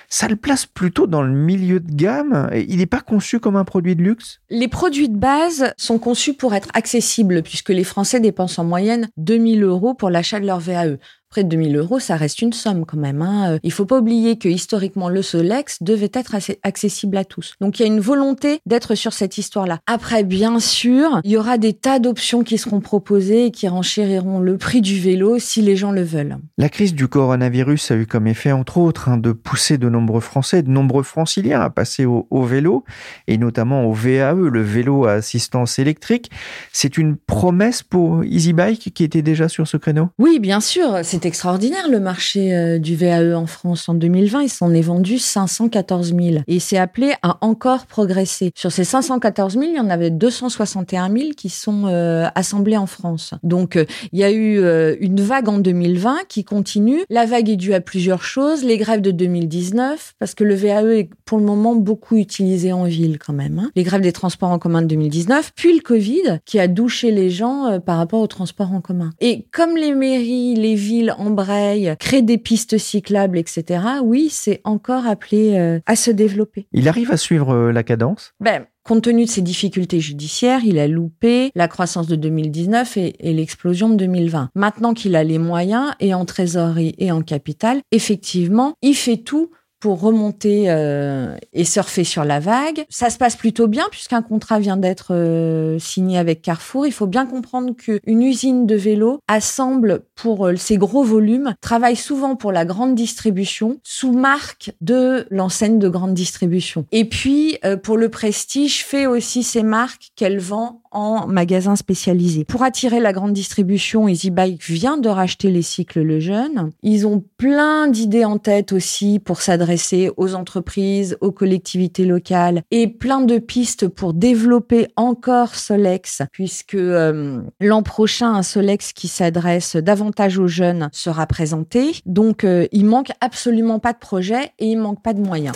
Ça 0.09 0.28
le 0.28 0.37
place 0.37 0.66
plutôt 0.66 1.06
dans 1.06 1.22
le 1.22 1.32
milieu 1.32 1.80
de 1.80 1.92
gamme. 1.92 2.50
Il 2.68 2.78
n'est 2.78 2.87
pas 2.87 3.00
conçu 3.00 3.40
comme 3.40 3.56
un 3.56 3.64
produit 3.64 3.96
de 3.96 4.02
luxe? 4.02 4.40
Les 4.50 4.68
produits 4.68 5.09
de 5.09 5.16
base 5.16 5.72
sont 5.76 5.98
conçus 5.98 6.35
pour 6.35 6.54
être 6.54 6.68
accessibles, 6.74 7.42
puisque 7.42 7.70
les 7.70 7.85
Français 7.85 8.20
dépensent 8.20 8.62
en 8.62 8.64
moyenne 8.64 9.09
2000 9.16 9.62
euros 9.62 9.94
pour 9.94 10.11
l'achat 10.11 10.40
de 10.40 10.46
leur 10.46 10.61
VAE. 10.61 10.98
Près 11.28 11.44
de 11.44 11.48
2000 11.48 11.76
euros, 11.76 11.98
ça 11.98 12.16
reste 12.16 12.40
une 12.40 12.52
somme 12.52 12.86
quand 12.86 12.96
même. 12.96 13.20
Hein. 13.20 13.58
Il 13.62 13.72
faut 13.72 13.84
pas 13.84 13.98
oublier 13.98 14.38
que 14.38 14.48
historiquement, 14.48 15.08
le 15.08 15.22
Solex 15.22 15.82
devait 15.82 16.10
être 16.12 16.34
assez 16.34 16.58
accessible 16.62 17.16
à 17.16 17.24
tous. 17.24 17.54
Donc 17.60 17.78
il 17.78 17.82
y 17.82 17.84
a 17.84 17.88
une 17.88 18.00
volonté 18.00 18.60
d'être 18.64 18.94
sur 18.94 19.12
cette 19.12 19.36
histoire-là. 19.38 19.78
Après, 19.86 20.24
bien 20.24 20.60
sûr, 20.60 21.20
il 21.24 21.30
y 21.32 21.36
aura 21.36 21.58
des 21.58 21.72
tas 21.72 21.98
d'options 21.98 22.42
qui 22.42 22.58
seront 22.58 22.80
proposées 22.80 23.46
et 23.46 23.50
qui 23.50 23.68
renchériront 23.68 24.40
le 24.40 24.56
prix 24.56 24.80
du 24.80 24.98
vélo 24.98 25.38
si 25.38 25.62
les 25.62 25.76
gens 25.76 25.92
le 25.92 26.02
veulent. 26.02 26.38
La 26.58 26.68
crise 26.68 26.94
du 26.94 27.08
coronavirus 27.08 27.90
a 27.90 27.96
eu 27.96 28.06
comme 28.06 28.26
effet, 28.26 28.52
entre 28.52 28.78
autres, 28.78 29.08
hein, 29.08 29.16
de 29.16 29.32
pousser 29.32 29.78
de 29.78 29.88
nombreux 29.88 30.20
Français, 30.20 30.62
de 30.62 30.70
nombreux 30.70 31.02
franciliens 31.02 31.60
à 31.60 31.70
passer 31.70 32.04
au, 32.04 32.26
au 32.30 32.42
vélo, 32.42 32.84
et 33.26 33.38
notamment 33.38 33.84
au 33.84 33.92
VAE, 33.92 34.34
le 34.34 34.62
vélo 34.62 35.06
à 35.06 35.12
assistance 35.12 35.78
électrique. 35.78 36.30
C'est 36.72 36.98
une 36.98 37.16
promesse 37.16 37.82
pour 37.82 38.24
EasyBike 38.24 38.92
qui 38.94 39.04
était 39.04 39.22
déjà 39.22 39.48
sur 39.48 39.66
ce 39.66 39.76
créneau? 39.76 40.08
Oui, 40.18 40.38
bien 40.38 40.60
sûr. 40.60 40.98
C'est 41.02 41.15
extraordinaire 41.24 41.88
le 41.88 42.00
marché 42.00 42.55
euh, 42.55 42.79
du 42.79 42.96
VAE 42.96 43.35
en 43.37 43.46
France. 43.46 43.88
En 43.88 43.94
2020, 43.94 44.42
il 44.42 44.48
s'en 44.48 44.72
est 44.74 44.83
vendu 44.83 45.18
514 45.18 46.14
000 46.14 46.42
et 46.46 46.61
c'est 46.61 46.76
appelé 46.76 47.14
à 47.22 47.38
encore 47.40 47.87
progresser. 47.87 48.50
Sur 48.55 48.72
ces 48.72 48.85
514 48.85 49.55
000, 49.55 49.64
il 49.64 49.76
y 49.76 49.81
en 49.81 49.88
avait 49.88 50.11
261 50.11 51.11
000 51.11 51.31
qui 51.37 51.48
sont 51.48 51.87
euh, 51.87 52.26
assemblés 52.35 52.76
en 52.76 52.87
France. 52.87 53.35
Donc, 53.42 53.76
euh, 53.76 53.85
il 54.12 54.18
y 54.18 54.24
a 54.24 54.33
eu 54.33 54.57
une 55.00 55.20
vague 55.20 55.48
en 55.48 55.59
2020 55.59 56.18
qui 56.29 56.44
continue. 56.44 57.05
La 57.11 57.26
vague 57.26 57.48
est 57.48 57.57
due 57.57 57.74
à 57.74 57.81
plusieurs 57.81 58.22
choses. 58.22 58.64
Les 58.64 58.76
grèves 58.76 59.00
de 59.00 59.11
2019, 59.11 60.14
parce 60.18 60.35
que 60.35 60.44
le 60.44 60.55
VAE 60.55 60.98
est 60.98 61.11
pour 61.24 61.38
le 61.38 61.44
moment 61.44 61.74
beaucoup 61.74 62.16
utilisé 62.16 62.72
en 62.72 62.85
ville 62.85 63.18
quand 63.18 63.33
même. 63.33 63.59
Hein. 63.59 63.70
Les 63.76 63.83
grèves 63.83 64.00
des 64.00 64.12
transports 64.12 64.50
en 64.50 64.59
commun 64.59 64.83
de 64.83 64.87
2019, 64.88 65.52
puis 65.55 65.74
le 65.74 65.81
Covid 65.81 66.40
qui 66.44 66.59
a 66.59 66.68
douché 66.68 67.11
les 67.11 67.31
gens 67.31 67.81
par 67.81 67.98
rapport 67.98 68.20
aux 68.20 68.26
transports 68.26 68.72
en 68.72 68.81
commun. 68.81 69.11
Et 69.20 69.46
comme 69.52 69.76
les 69.76 69.94
mairies, 69.94 70.55
les 70.55 70.74
villes 70.74 71.06
embrayent, 71.11 71.97
créent 71.99 72.23
des 72.23 72.38
pistes 72.38 72.79
cyclables, 72.79 73.38
etc., 73.38 73.83
oui, 74.03 74.29
c'est 74.31 74.61
encore 74.64 75.07
appelé 75.07 75.57
euh, 75.57 75.81
à 75.87 75.97
se 75.97 76.11
développer. 76.11 76.66
Il 76.73 76.88
arrive 76.88 77.11
à 77.11 77.16
suivre 77.16 77.55
euh, 77.55 77.73
la 77.73 77.83
cadence? 77.83 78.33
Ben, 78.40 78.66
compte 78.83 79.03
tenu 79.03 79.25
de 79.25 79.31
ses 79.31 79.42
difficultés 79.42 80.01
judiciaires, 80.01 80.61
il 80.64 80.79
a 80.79 80.87
loupé 80.87 81.51
la 81.55 81.69
croissance 81.69 82.07
de 82.07 82.16
2019 82.16 82.97
et, 82.97 83.16
et 83.21 83.33
l'explosion 83.33 83.88
de 83.88 83.97
2020. 83.97 84.51
Maintenant 84.55 84.95
qu'il 84.95 85.16
a 85.16 85.25
les 85.25 85.38
moyens, 85.38 85.92
et 86.01 86.14
en 86.14 86.25
trésorerie 86.25 86.95
et 86.99 87.11
en 87.12 87.23
capital, 87.23 87.81
effectivement, 87.92 88.75
il 88.83 88.95
fait 88.95 89.19
tout 89.19 89.51
pour 89.80 90.00
remonter 90.00 90.64
euh, 90.68 91.36
et 91.52 91.64
surfer 91.64 92.04
sur 92.04 92.24
la 92.24 92.40
vague. 92.40 92.84
Ça 92.88 93.10
se 93.10 93.18
passe 93.18 93.36
plutôt 93.36 93.66
bien 93.66 93.84
puisqu'un 93.90 94.22
contrat 94.22 94.58
vient 94.58 94.76
d'être 94.76 95.14
euh, 95.14 95.78
signé 95.78 96.18
avec 96.18 96.42
Carrefour. 96.42 96.86
Il 96.86 96.92
faut 96.92 97.06
bien 97.06 97.26
comprendre 97.26 97.74
qu'une 97.74 98.22
usine 98.22 98.66
de 98.66 98.74
vélo 98.74 99.20
assemble 99.28 100.02
pour 100.14 100.46
euh, 100.46 100.56
ces 100.56 100.76
gros 100.78 101.04
volumes, 101.04 101.54
travaille 101.60 101.96
souvent 101.96 102.36
pour 102.36 102.52
la 102.52 102.64
grande 102.64 102.94
distribution 102.94 103.78
sous 103.82 104.12
marque 104.12 104.72
de 104.80 105.26
l'enseigne 105.30 105.78
de 105.78 105.88
grande 105.88 106.14
distribution. 106.14 106.86
Et 106.92 107.04
puis, 107.04 107.58
pour 107.82 107.96
le 107.96 108.08
prestige, 108.08 108.84
fait 108.84 109.06
aussi 109.06 109.42
ses 109.42 109.62
marques 109.62 110.10
qu'elle 110.16 110.38
vend 110.38 110.82
en 110.96 111.26
magasin 111.26 111.76
spécialisé. 111.76 112.44
Pour 112.44 112.62
attirer 112.62 113.00
la 113.00 113.12
grande 113.12 113.35
distribution, 113.35 114.09
Easy 114.09 114.30
Bike 114.30 114.64
vient 114.64 114.96
de 114.96 115.11
racheter 115.11 115.50
les 115.50 115.61
cycles 115.61 116.00
Le 116.00 116.20
Jeune. 116.20 116.70
Ils 116.82 117.06
ont 117.06 117.22
plein 117.37 117.87
d'idées 117.87 118.24
en 118.24 118.38
tête 118.38 118.72
aussi 118.72 119.18
pour 119.18 119.42
s'adresser 119.42 120.11
aux 120.16 120.35
entreprises, 120.35 121.18
aux 121.20 121.32
collectivités 121.32 122.06
locales 122.06 122.62
et 122.70 122.88
plein 122.88 123.20
de 123.20 123.38
pistes 123.38 123.88
pour 123.88 124.14
développer 124.14 124.88
encore 124.96 125.54
Solex 125.54 126.22
puisque 126.32 126.74
euh, 126.74 127.42
l'an 127.61 127.82
prochain 127.82 128.32
un 128.32 128.42
Solex 128.42 128.94
qui 128.94 129.09
s'adresse 129.09 129.76
davantage 129.76 130.38
aux 130.38 130.48
jeunes 130.48 130.88
sera 130.92 131.26
présenté. 131.26 131.92
Donc 132.06 132.44
euh, 132.44 132.66
il 132.72 132.87
manque 132.87 133.11
absolument 133.20 133.78
pas 133.78 133.92
de 133.92 133.98
projet 133.98 134.52
et 134.59 134.66
il 134.66 134.76
manque 134.78 135.02
pas 135.02 135.12
de 135.12 135.20
moyens. 135.20 135.54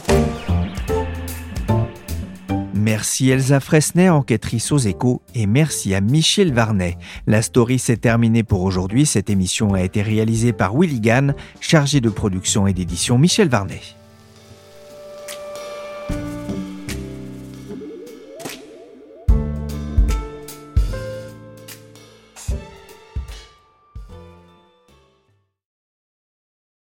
Merci 2.80 3.28
Elsa 3.28 3.60
Fresner, 3.60 4.08
enquêtrice 4.08 4.72
aux 4.72 4.78
échos, 4.78 5.20
et 5.34 5.46
merci 5.46 5.94
à 5.94 6.00
Michel 6.00 6.54
Varnet. 6.54 6.96
La 7.26 7.42
story 7.42 7.78
s'est 7.78 7.98
terminée 7.98 8.42
pour 8.42 8.62
aujourd'hui. 8.62 9.04
Cette 9.04 9.28
émission 9.28 9.74
a 9.74 9.82
été 9.82 10.00
réalisée 10.00 10.54
par 10.54 10.74
Willy 10.74 11.00
Gann, 11.00 11.34
chargé 11.60 12.00
de 12.00 12.08
production 12.08 12.66
et 12.66 12.72
d'édition 12.72 13.18
Michel 13.18 13.50
Varnet. 13.50 13.99